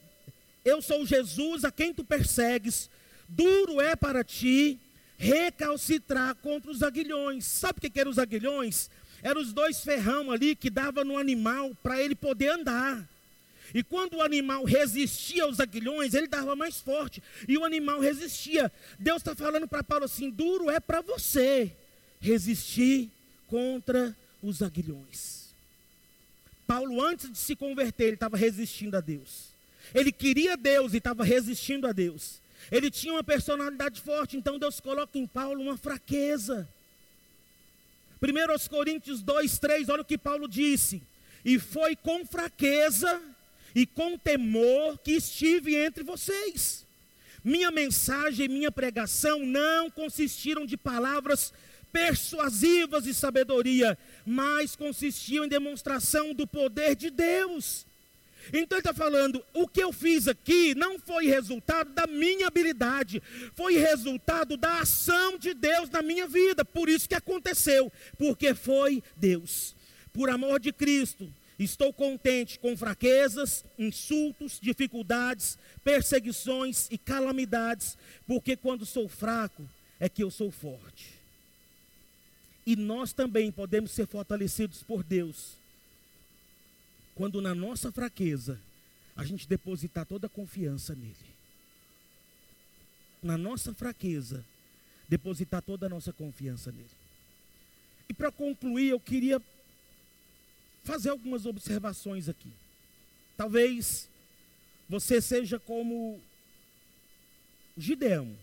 [0.64, 2.90] eu sou Jesus a quem tu persegues.
[3.28, 4.80] Duro é para ti
[5.18, 7.46] recalcitrar contra os aguilhões.
[7.46, 8.90] Sabe o que, que eram os aguilhões?
[9.22, 13.08] Eram os dois ferrão ali que dava no animal para ele poder andar.
[13.74, 17.24] E quando o animal resistia aos aguilhões, ele dava mais forte.
[17.48, 18.72] E o animal resistia.
[19.00, 21.72] Deus está falando para Paulo assim: duro é para você
[22.20, 23.10] resistir
[23.48, 25.43] contra os aguilhões.
[26.66, 29.54] Paulo, antes de se converter, ele estava resistindo a Deus.
[29.94, 32.42] Ele queria Deus e estava resistindo a Deus.
[32.72, 36.68] Ele tinha uma personalidade forte, então Deus coloca em Paulo uma fraqueza.
[38.20, 41.04] Primeiro aos Coríntios 2, 3, olha o que Paulo disse.
[41.44, 43.22] E foi com fraqueza
[43.76, 46.86] e com temor que estive entre vocês.
[47.44, 51.54] Minha mensagem e minha pregação não consistiram de palavras
[51.94, 57.86] persuasivas e sabedoria, mas consistiam em demonstração do poder de Deus
[58.52, 63.22] então ele está falando: o que eu fiz aqui não foi resultado da minha habilidade,
[63.56, 66.66] foi resultado da ação de Deus na minha vida.
[66.66, 69.76] Por isso que aconteceu, porque foi Deus.
[70.12, 78.86] Por amor de Cristo, estou contente com fraquezas, insultos, dificuldades, perseguições e calamidades, porque quando
[78.86, 79.68] sou fraco
[80.00, 81.23] é que eu sou forte.
[82.66, 85.58] E nós também podemos ser fortalecidos por Deus
[87.16, 88.60] quando na nossa fraqueza
[89.16, 91.16] a gente depositar toda a confiança nele.
[93.22, 94.44] Na nossa fraqueza,
[95.08, 96.90] depositar toda a nossa confiança nele.
[98.10, 99.42] E para concluir, eu queria
[100.84, 102.52] fazer algumas observações aqui.
[103.38, 104.10] Talvez
[104.90, 106.20] você seja como
[107.78, 108.36] Gideão,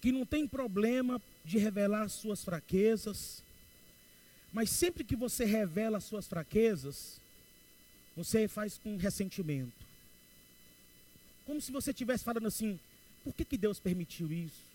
[0.00, 3.42] que não tem problema de revelar suas fraquezas,
[4.52, 7.20] mas sempre que você revela suas fraquezas,
[8.16, 9.72] você faz com ressentimento.
[11.46, 12.78] Como se você estivesse falando assim:
[13.24, 14.70] por que, que Deus permitiu isso?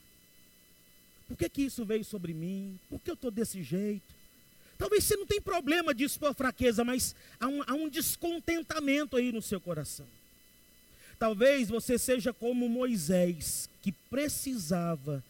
[1.28, 2.80] Por que, que isso veio sobre mim?
[2.90, 4.14] Por que eu estou desse jeito?
[4.78, 9.32] Talvez você não tenha problema disso por fraqueza, mas há um, há um descontentamento aí
[9.32, 10.06] no seu coração.
[11.18, 15.24] Talvez você seja como Moisés, que precisava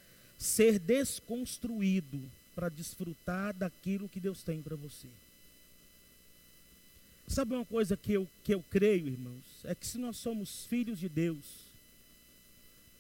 [0.46, 2.22] ser desconstruído
[2.54, 5.08] para desfrutar daquilo que Deus tem para você.
[7.28, 9.44] Sabe uma coisa que eu, que eu creio, irmãos?
[9.64, 11.44] É que se nós somos filhos de Deus,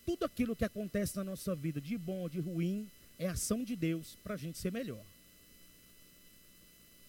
[0.06, 2.90] tudo aquilo que acontece na nossa vida, de bom ou de ruim,
[3.20, 5.04] é ação de Deus para a gente ser melhor.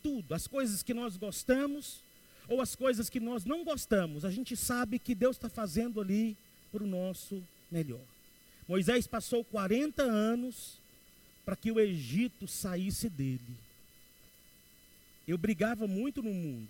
[0.03, 2.01] Tudo, as coisas que nós gostamos
[2.47, 6.37] ou as coisas que nós não gostamos, a gente sabe que Deus está fazendo ali
[6.70, 8.05] para o nosso melhor.
[8.68, 10.80] Moisés passou 40 anos
[11.44, 13.56] para que o Egito saísse dele.
[15.26, 16.68] Eu brigava muito no mundo.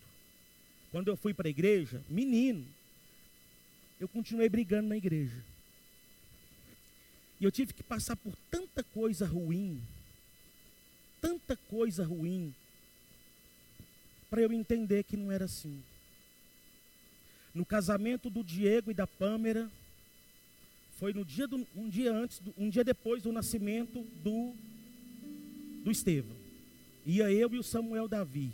[0.90, 2.66] Quando eu fui para a igreja, menino,
[3.99, 5.42] eu continuei brigando na igreja.
[7.40, 9.82] E eu tive que passar por tanta coisa ruim,
[11.20, 12.55] tanta coisa ruim,
[14.30, 15.82] para eu entender que não era assim.
[17.55, 19.70] No casamento do Diego e da Pâmera,
[20.97, 24.55] foi no dia do, um dia antes, um dia depois do nascimento do,
[25.84, 26.36] do Estevão.
[27.05, 28.51] Ia eu e o Samuel Davi.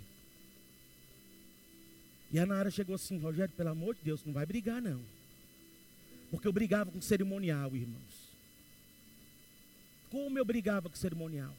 [2.33, 5.01] E a Nara chegou assim, Rogério, pelo amor de Deus, não vai brigar não.
[6.31, 8.33] Porque eu brigava com cerimonial, irmãos.
[10.11, 11.55] Como eu brigava com cerimonial?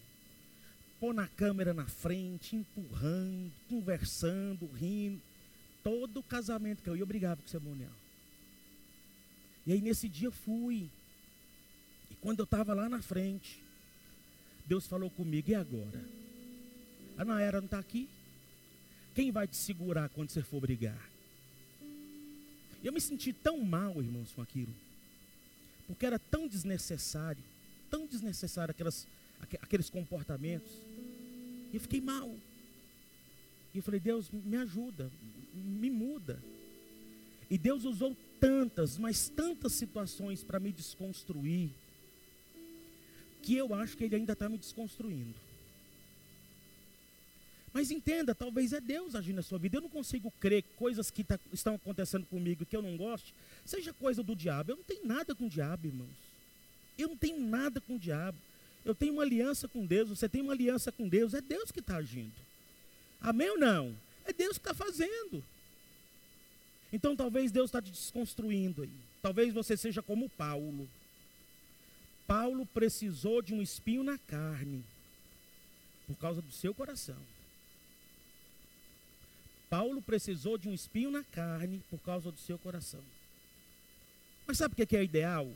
[0.99, 5.21] Pôr na câmera na frente, empurrando, conversando, rindo.
[5.83, 7.91] Todo casamento que eu ia, eu brigava com cerimonial.
[9.65, 10.89] E aí nesse dia eu fui.
[12.11, 13.61] E quando eu estava lá na frente,
[14.65, 16.03] Deus falou comigo, e agora?
[17.17, 18.09] A Naera não está aqui?
[19.13, 21.09] Quem vai te segurar quando você for brigar?
[22.83, 24.73] Eu me senti tão mal, irmãos, com aquilo.
[25.87, 27.43] Porque era tão desnecessário,
[27.89, 29.07] tão desnecessário aquelas,
[29.61, 30.71] aqueles comportamentos.
[31.71, 32.35] E eu fiquei mal.
[33.73, 35.09] E eu falei, Deus, me ajuda,
[35.53, 36.39] me muda.
[37.49, 41.69] E Deus usou tantas, mas tantas situações para me desconstruir,
[43.41, 45.33] que eu acho que Ele ainda está me desconstruindo.
[47.71, 49.77] Mas entenda, talvez é Deus agindo na sua vida.
[49.77, 53.33] Eu não consigo crer que coisas que tá, estão acontecendo comigo que eu não gosto,
[53.65, 54.73] seja coisa do diabo.
[54.73, 56.09] Eu não tenho nada com o diabo, irmãos.
[56.97, 58.37] Eu não tenho nada com o diabo.
[58.83, 61.79] Eu tenho uma aliança com Deus, você tem uma aliança com Deus, é Deus que
[61.79, 62.33] está agindo.
[63.21, 63.95] Amém ou não?
[64.25, 65.41] É Deus que está fazendo.
[66.93, 68.95] Então talvez Deus está te desconstruindo aí.
[69.19, 70.87] Talvez você seja como Paulo.
[72.27, 74.85] Paulo precisou de um espinho na carne
[76.05, 77.17] por causa do seu coração.
[79.71, 83.03] Paulo precisou de um espinho na carne por causa do seu coração.
[84.45, 85.51] Mas sabe o que é ideal?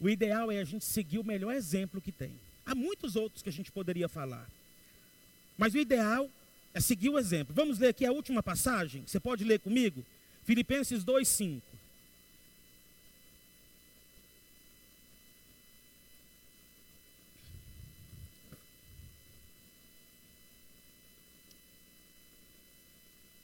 [0.00, 2.32] O ideal é a gente seguir o melhor exemplo que tem.
[2.64, 4.48] Há muitos outros que a gente poderia falar.
[5.58, 6.30] Mas o ideal
[6.76, 7.54] é seguir o exemplo.
[7.54, 9.02] Vamos ler aqui a última passagem.
[9.06, 10.04] Você pode ler comigo?
[10.44, 11.62] Filipenses 2:5.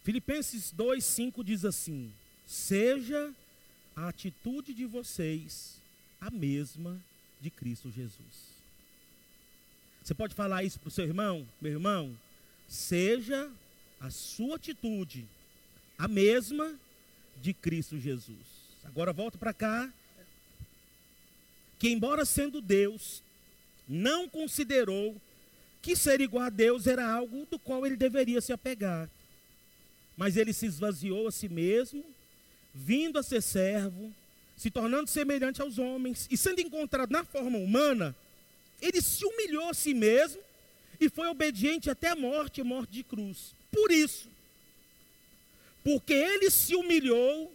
[0.04, 2.12] Filipenses 2,5 diz assim:
[2.46, 3.32] Seja
[3.96, 5.80] a atitude de vocês
[6.20, 7.00] a mesma
[7.40, 8.52] de Cristo Jesus.
[10.02, 11.48] Você pode falar isso para o seu irmão?
[11.62, 12.14] Meu irmão,
[12.72, 13.50] seja
[14.00, 15.26] a sua atitude
[15.98, 16.74] a mesma
[17.40, 18.36] de Cristo Jesus.
[18.84, 19.92] Agora volta para cá.
[21.78, 23.22] Que, embora sendo Deus,
[23.88, 25.20] não considerou
[25.80, 29.08] que ser igual a Deus era algo do qual ele deveria se apegar
[30.16, 32.04] mas ele se esvaziou a si mesmo,
[32.74, 34.12] vindo a ser servo,
[34.56, 38.14] se tornando semelhante aos homens, e sendo encontrado na forma humana,
[38.80, 40.40] ele se humilhou a si mesmo
[41.00, 43.54] e foi obediente até a morte morte de cruz.
[43.70, 44.28] Por isso,
[45.82, 47.52] porque ele se humilhou,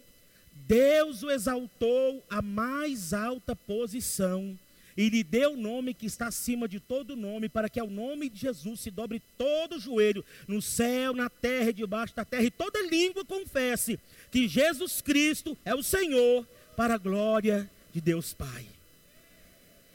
[0.66, 4.58] Deus o exaltou à mais alta posição
[4.96, 8.28] e lhe deu o nome que está acima de todo nome, para que ao nome
[8.28, 12.42] de Jesus se dobre todo o joelho, no céu, na terra e debaixo da terra,
[12.42, 13.98] e toda língua confesse
[14.32, 16.44] que Jesus Cristo é o Senhor,
[16.76, 18.66] para a glória de Deus Pai.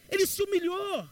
[0.09, 1.05] Ele se humilhou.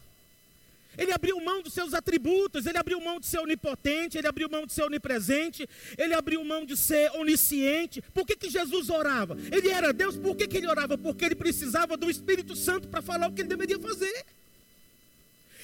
[1.02, 4.68] Ele abriu mão dos seus atributos, ele abriu mão de ser onipotente, ele abriu mão
[4.68, 8.04] de ser onipresente, ele abriu mão de ser onisciente.
[8.14, 9.36] Por que, que Jesus orava?
[9.52, 11.00] Ele era Deus, por que, que ele orava?
[11.00, 14.26] Porque ele precisava do Espírito Santo para falar o que ele deveria fazer.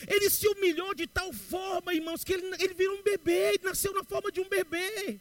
[0.07, 3.93] Ele se humilhou de tal forma, irmãos, que ele, ele virou um bebê, ele nasceu
[3.93, 5.19] na forma de um bebê.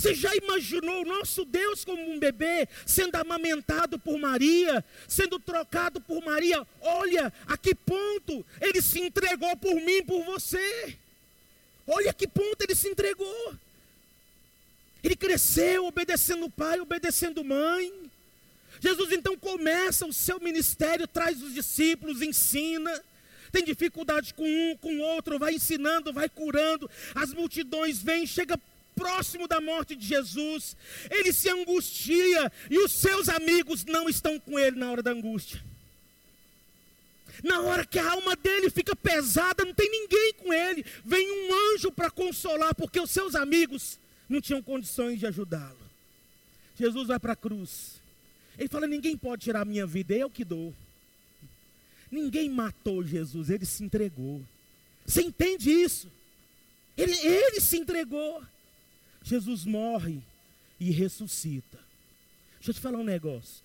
[0.00, 6.00] Você já imaginou o nosso Deus como um bebê, sendo amamentado por Maria, sendo trocado
[6.00, 6.66] por Maria?
[6.80, 10.96] Olha a que ponto ele se entregou por mim, por você.
[11.86, 13.54] Olha a que ponto ele se entregou.
[15.04, 17.92] Ele cresceu obedecendo o pai, obedecendo mãe.
[18.80, 23.02] Jesus então começa o seu ministério, traz os discípulos, ensina.
[23.52, 26.88] Tem dificuldade com um, com outro, vai ensinando, vai curando.
[27.14, 28.58] As multidões vêm, chega
[29.00, 30.76] próximo da morte de Jesus,
[31.10, 35.64] ele se angustia e os seus amigos não estão com ele na hora da angústia.
[37.42, 40.84] Na hora que a alma dele fica pesada, não tem ninguém com ele.
[41.02, 43.98] Vem um anjo para consolar, porque os seus amigos
[44.28, 45.80] não tinham condições de ajudá-lo.
[46.78, 48.02] Jesus vai para a cruz.
[48.58, 50.74] Ele fala: Ninguém pode tirar a minha vida, eu que dou.
[52.10, 54.44] Ninguém matou Jesus, ele se entregou.
[55.06, 56.10] Você entende isso?
[56.98, 58.42] Ele, ele se entregou.
[59.22, 60.22] Jesus morre
[60.78, 61.78] e ressuscita.
[62.54, 63.62] Deixa eu te falar um negócio.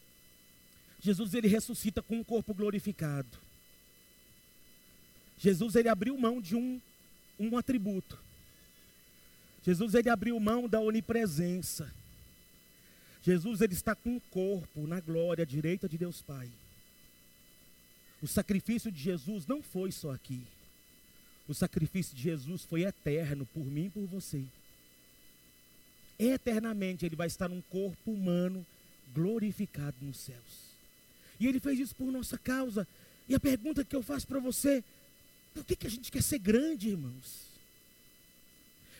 [0.99, 3.37] Jesus ele ressuscita com um corpo glorificado.
[5.37, 6.81] Jesus ele abriu mão de um,
[7.39, 8.17] um atributo.
[9.63, 11.93] Jesus ele abriu mão da onipresença.
[13.21, 16.49] Jesus ele está com um corpo na glória direita de Deus Pai.
[18.21, 20.41] O sacrifício de Jesus não foi só aqui.
[21.47, 24.45] O sacrifício de Jesus foi eterno por mim e por você.
[26.17, 28.65] Eternamente ele vai estar num corpo humano
[29.13, 30.75] glorificado nos céus.
[31.39, 32.87] E ele fez isso por nossa causa.
[33.27, 34.83] E a pergunta que eu faço para você:
[35.53, 37.45] por que, que a gente quer ser grande, irmãos?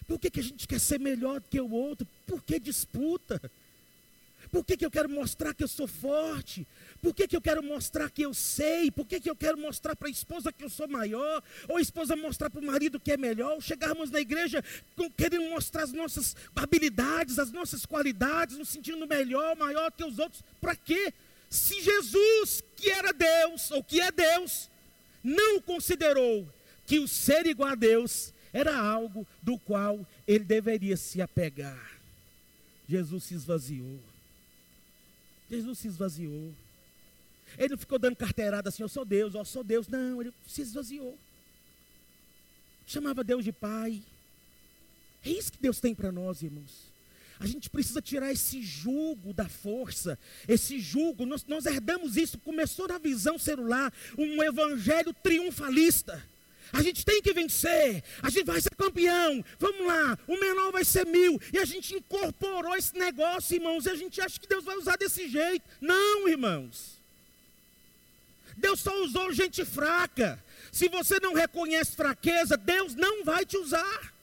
[0.08, 2.08] Por que, que a gente quer ser melhor do que o outro?
[2.28, 3.42] Por que disputa?
[4.52, 6.68] Por que, que eu quero mostrar que eu sou forte?
[7.02, 8.90] Por que, que eu quero mostrar que eu sei?
[8.92, 11.44] Por que, que eu quero mostrar para a esposa que eu sou maior?
[11.68, 13.54] Ou a esposa mostrar para o marido que é melhor?
[13.54, 14.64] Ou chegarmos na igreja
[15.18, 20.44] querendo mostrar as nossas habilidades, as nossas qualidades, nos sentindo melhor, maior que os outros?
[20.60, 21.14] Para quê?
[21.50, 24.70] Se Jesus, que era Deus, ou que é Deus,
[25.24, 26.48] não considerou
[26.86, 32.00] que o ser igual a Deus era algo do qual ele deveria se apegar.
[32.88, 34.00] Jesus se esvaziou.
[35.50, 36.54] Jesus se esvaziou.
[37.58, 39.88] Ele não ficou dando carteirada assim, eu sou Deus, eu sou Deus.
[39.88, 41.18] Não, ele se esvaziou.
[42.86, 44.02] Chamava Deus de Pai.
[45.24, 46.94] É isso que Deus tem para nós, irmãos.
[47.40, 50.18] A gente precisa tirar esse jugo da força,
[50.48, 51.26] esse jugo.
[51.26, 56.24] Nós, nós herdamos isso, começou na visão celular, um evangelho triunfalista.
[56.74, 59.44] A gente tem que vencer, a gente vai ser campeão.
[59.60, 61.40] Vamos lá, o menor vai ser mil.
[61.54, 64.98] E a gente incorporou esse negócio, irmãos, e a gente acha que Deus vai usar
[64.98, 65.64] desse jeito.
[65.80, 66.96] Não, irmãos.
[68.58, 70.42] Deus só usou gente fraca.
[70.72, 74.15] Se você não reconhece fraqueza, Deus não vai te usar.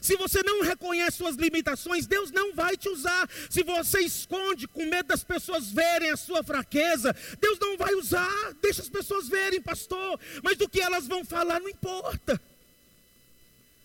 [0.00, 3.28] Se você não reconhece suas limitações, Deus não vai te usar.
[3.50, 8.54] Se você esconde com medo das pessoas verem a sua fraqueza, Deus não vai usar.
[8.60, 10.18] Deixa as pessoas verem, pastor.
[10.42, 12.40] Mas do que elas vão falar não importa.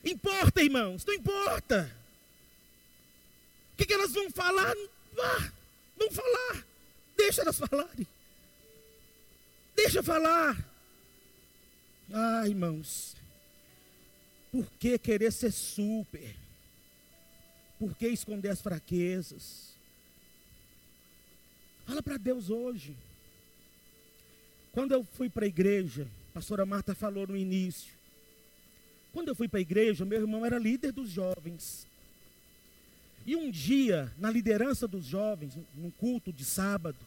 [0.04, 1.90] Importa, irmãos, não importa.
[3.74, 4.76] O que, elas vão falar?
[5.18, 5.52] Ah,
[5.98, 6.66] vão falar.
[7.18, 8.08] Deixa elas falarem.
[9.76, 10.58] Deixa falar.
[12.14, 13.16] Ah, irmãos.
[14.54, 16.36] Por que querer ser super?
[17.80, 19.74] Por que esconder as fraquezas?
[21.88, 22.96] Fala para Deus hoje.
[24.72, 27.92] Quando eu fui para a igreja, a pastora Marta falou no início.
[29.12, 31.88] Quando eu fui para a igreja, meu irmão era líder dos jovens.
[33.26, 37.00] E um dia, na liderança dos jovens, num culto de sábado,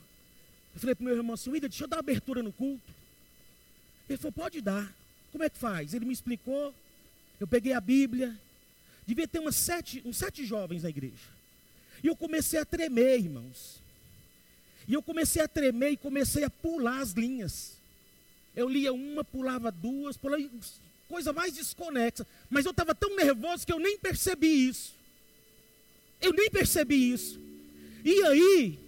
[0.75, 2.93] eu falei para meu irmão assim, William, deixa eu dar abertura no culto.
[4.09, 4.93] Ele falou, pode dar.
[5.31, 5.95] Como é que faz?
[5.95, 6.75] Ele me explicou.
[7.39, 8.37] Eu peguei a Bíblia,
[9.07, 11.37] devia ter umas sete, uns sete jovens na igreja.
[12.03, 13.81] E eu comecei a tremer, irmãos.
[14.89, 17.77] E eu comecei a tremer e comecei a pular as linhas.
[18.55, 20.43] Eu lia uma, pulava duas, pulava,
[21.09, 22.27] coisa mais desconexa.
[22.49, 24.95] Mas eu estava tão nervoso que eu nem percebi isso.
[26.21, 27.41] Eu nem percebi isso.
[28.05, 28.79] E aí,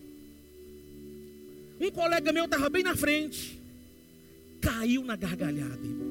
[1.81, 3.61] um colega meu estava bem na frente,
[4.61, 6.08] caiu na gargalhada, irmãos.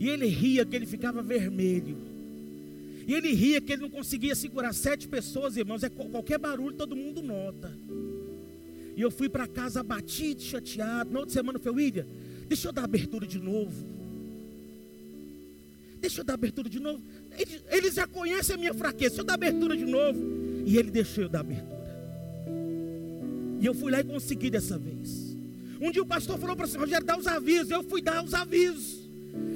[0.00, 1.98] E ele ria que ele ficava vermelho.
[3.06, 5.82] E ele ria que ele não conseguia segurar sete pessoas, irmãos.
[5.82, 7.70] É qualquer barulho, todo mundo nota.
[8.96, 11.12] E eu fui para casa abatido, chateado.
[11.12, 12.06] Na outra semana eu falei, William,
[12.48, 13.86] deixa eu dar abertura de novo.
[16.00, 17.02] Deixa eu dar abertura de novo.
[17.38, 19.10] Eles, eles já conhecem a minha fraqueza.
[19.10, 20.18] Deixa eu dar abertura de novo.
[20.64, 21.90] E ele deixou eu dar abertura.
[23.60, 25.36] E eu fui lá e consegui dessa vez.
[25.78, 27.70] Um dia o pastor falou para o Rogério, dá os avisos.
[27.70, 29.09] Eu fui dar os avisos.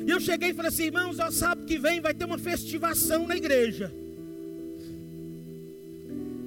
[0.07, 3.27] E eu cheguei e falei assim, irmãos, ó, sábado que vem vai ter uma festivação
[3.27, 3.93] na igreja.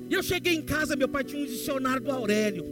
[0.09, 2.65] E eu cheguei em casa, meu pai tinha um dicionário do Aurélio.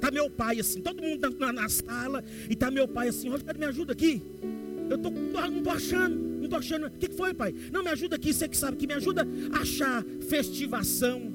[0.00, 3.58] Tá meu pai assim, todo mundo na, na sala, e tá meu pai assim, Rogério,
[3.58, 4.22] me ajuda aqui.
[4.90, 6.86] Eu tô, não tô achando, não tô achando.
[6.86, 7.54] O que, que foi, pai?
[7.72, 11.32] Não, me ajuda aqui, você que sabe, que me ajuda a achar festivação.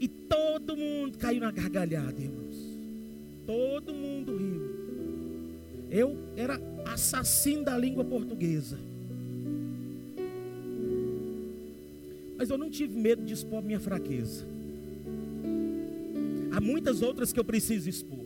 [0.00, 2.56] E todo mundo caiu na gargalhada, irmãos.
[3.46, 4.55] Todo mundo riu.
[5.90, 8.78] Eu era assassino da língua portuguesa.
[12.36, 14.44] Mas eu não tive medo de expor minha fraqueza.
[16.52, 18.24] Há muitas outras que eu preciso expor.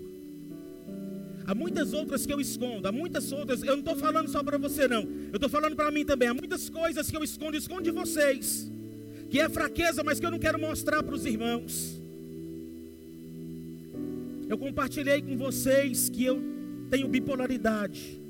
[1.47, 3.63] Há muitas outras que eu escondo, há muitas outras.
[3.63, 5.03] Eu não estou falando só para você, não.
[5.03, 6.29] Eu estou falando para mim também.
[6.29, 8.71] Há muitas coisas que eu escondo, escondo de vocês.
[9.29, 12.01] Que é fraqueza, mas que eu não quero mostrar para os irmãos.
[14.49, 16.41] Eu compartilhei com vocês que eu
[16.91, 18.21] tenho bipolaridade.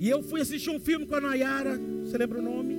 [0.00, 2.76] E eu fui assistir um filme com a Nayara, você lembra o nome?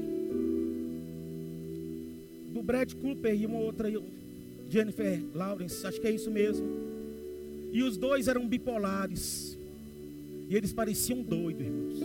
[2.53, 3.91] Do Brad Cooper e uma outra,
[4.69, 6.65] Jennifer Lawrence, acho que é isso mesmo.
[7.73, 9.57] E os dois eram bipolares.
[10.47, 11.99] E eles pareciam doidos, irmãos.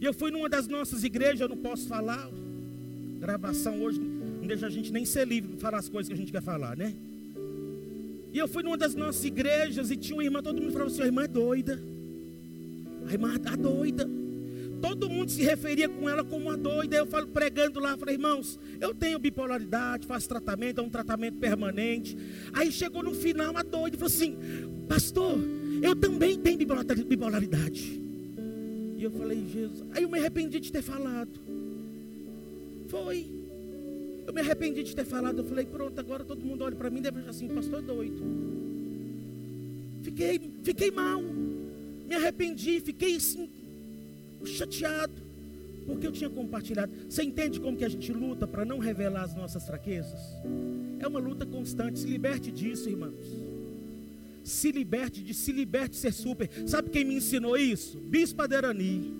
[0.00, 2.28] E eu fui numa das nossas igrejas, eu não posso falar.
[3.20, 6.16] Gravação hoje não deixa a gente nem ser livre para falar as coisas que a
[6.16, 6.92] gente quer falar, né?
[8.32, 11.02] E eu fui numa das nossas igrejas e tinha uma irmã, todo mundo falava assim:
[11.02, 11.80] a irmã é doida.
[13.06, 14.08] A irmã está doida
[14.82, 16.96] todo mundo se referia com ela como uma doida.
[16.96, 22.18] Eu falo pregando lá, falei, irmãos, eu tenho bipolaridade, faço tratamento, é um tratamento permanente.
[22.52, 24.36] Aí chegou no final a doida falou assim:
[24.88, 25.38] Pastor,
[25.80, 28.02] eu também tenho bipolaridade.
[28.98, 29.84] E eu falei, Jesus.
[29.92, 31.40] Aí eu me arrependi de ter falado.
[32.88, 33.41] Foi.
[34.32, 35.40] Eu me arrependi de ter falado.
[35.40, 38.22] Eu falei, pronto, agora todo mundo olha para mim e deve assim, pastor é doido.
[40.02, 41.22] Fiquei, fiquei mal.
[41.22, 43.50] Me arrependi, fiquei assim,
[44.42, 45.12] chateado,
[45.86, 46.90] porque eu tinha compartilhado.
[47.10, 50.20] Você entende como que a gente luta para não revelar as nossas fraquezas?
[50.98, 51.98] É uma luta constante.
[51.98, 53.26] Se liberte disso, irmãos.
[54.42, 56.48] Se liberte de se liberte ser super.
[56.66, 57.98] Sabe quem me ensinou isso?
[57.98, 59.12] Bispa Derani.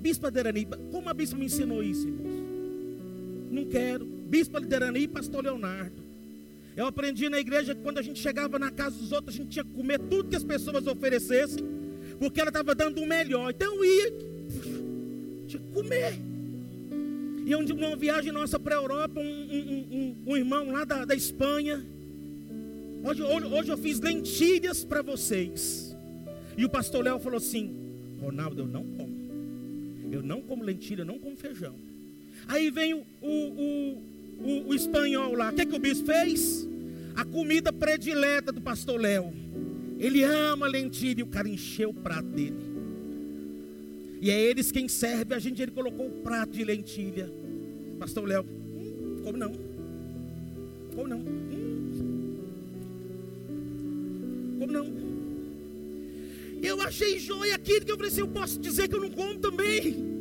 [0.00, 0.66] Bispa Derani.
[0.92, 2.45] Como a bispa me ensinou isso, irmãos?
[3.56, 4.04] Não quero.
[4.04, 6.04] Bispa Derani e pastor Leonardo.
[6.76, 9.48] Eu aprendi na igreja que quando a gente chegava na casa dos outros, a gente
[9.48, 11.64] tinha que comer tudo que as pessoas oferecessem
[12.18, 13.50] porque ela estava dando o melhor.
[13.50, 14.12] Então eu ia,
[15.46, 16.18] tinha que comer.
[17.46, 21.06] E onde uma viagem nossa para a Europa, um, um, um, um, irmão lá da,
[21.06, 21.82] da Espanha.
[23.04, 25.96] Hoje, hoje eu fiz lentilhas para vocês.
[26.58, 27.74] E o pastor Léo falou assim:
[28.20, 29.16] Ronaldo, eu não como.
[30.12, 31.85] Eu não como lentilha, eu não como feijão.
[32.48, 34.02] Aí vem o, o,
[34.40, 35.50] o, o espanhol lá.
[35.50, 36.68] O que, é que o bispo fez?
[37.14, 39.32] A comida predileta do pastor Léo
[39.98, 42.56] ele ama lentilha e o cara encheu o prato dele.
[44.20, 45.62] E é eles quem serve a gente.
[45.62, 47.32] Ele colocou o prato de lentilha.
[47.98, 49.52] Pastor Léo, hum, como não?
[50.94, 51.18] Como não?
[51.18, 52.36] Hum.
[54.58, 55.06] Como não?
[56.62, 59.38] Eu achei joia aquilo que eu falei assim, eu posso dizer que eu não como
[59.38, 60.15] também.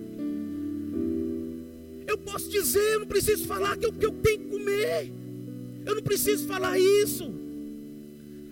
[2.26, 5.14] Posso dizer, eu não preciso falar que eu, que eu tenho que comer.
[5.86, 7.46] Eu não preciso falar isso.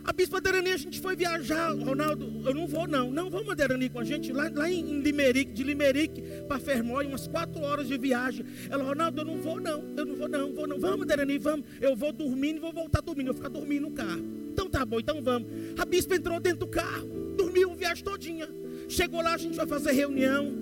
[0.06, 3.90] A Bispa Derani, a gente foi viajar, Ronaldo, eu não vou não, não vamos Derani
[3.90, 7.98] com a gente, lá, lá em Limerick, de Limerick para Fermoy, umas quatro horas de
[7.98, 8.46] viagem.
[8.70, 11.66] Ela, Ronaldo, eu não vou não, eu não vou não, vou não, vamos Derani, vamos,
[11.80, 14.24] eu vou dormindo e vou voltar dormindo, eu vou ficar dormindo no carro.
[14.52, 15.48] Então tá bom, então vamos.
[15.78, 17.08] A Bispa entrou dentro do carro,
[17.38, 18.50] dormiu a viagem todinha.
[18.90, 20.54] Chegou lá, a gente vai fazer reunião.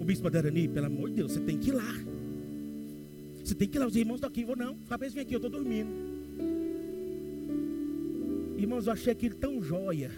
[0.00, 1.94] O Bispo Derani, pelo amor de Deus, você tem que ir lá.
[3.48, 4.76] Você tem que ir lá, os irmãos estão aqui, vou não.
[4.84, 5.88] Fabrício, vem aqui, eu estou dormindo.
[8.58, 10.10] Irmãos, eu achei aquilo tão joia.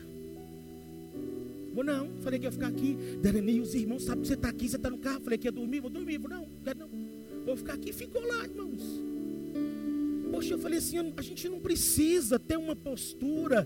[1.72, 2.97] Vou não, falei que ia ficar aqui.
[3.22, 5.20] Derani, os irmãos sabem que você está aqui, você está no carro.
[5.20, 6.89] Falei que ia dormir, vou dormir, vou não, quero não.
[7.47, 8.83] Vou ficar aqui, ficou lá, irmãos.
[10.33, 13.64] Poxa, eu falei assim, a gente não precisa ter uma postura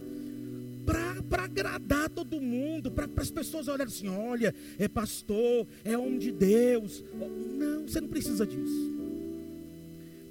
[0.85, 6.33] para agradar todo mundo, para as pessoas olharem assim, olha, é pastor, é homem de
[6.33, 7.03] Deus.
[7.55, 9.04] Não, você não precisa disso.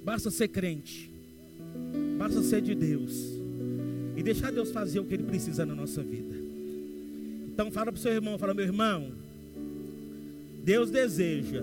[0.04, 1.10] Basta ser crente.
[2.18, 3.34] Basta ser de Deus
[4.16, 6.34] e deixar Deus fazer o que Ele precisa na nossa vida.
[7.52, 9.12] Então fala para o seu irmão, fala, meu irmão,
[10.62, 11.62] Deus deseja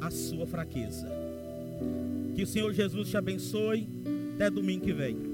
[0.00, 1.08] a sua fraqueza.
[2.34, 3.86] Que o Senhor Jesus te abençoe.
[4.34, 5.29] Até domingo que vem.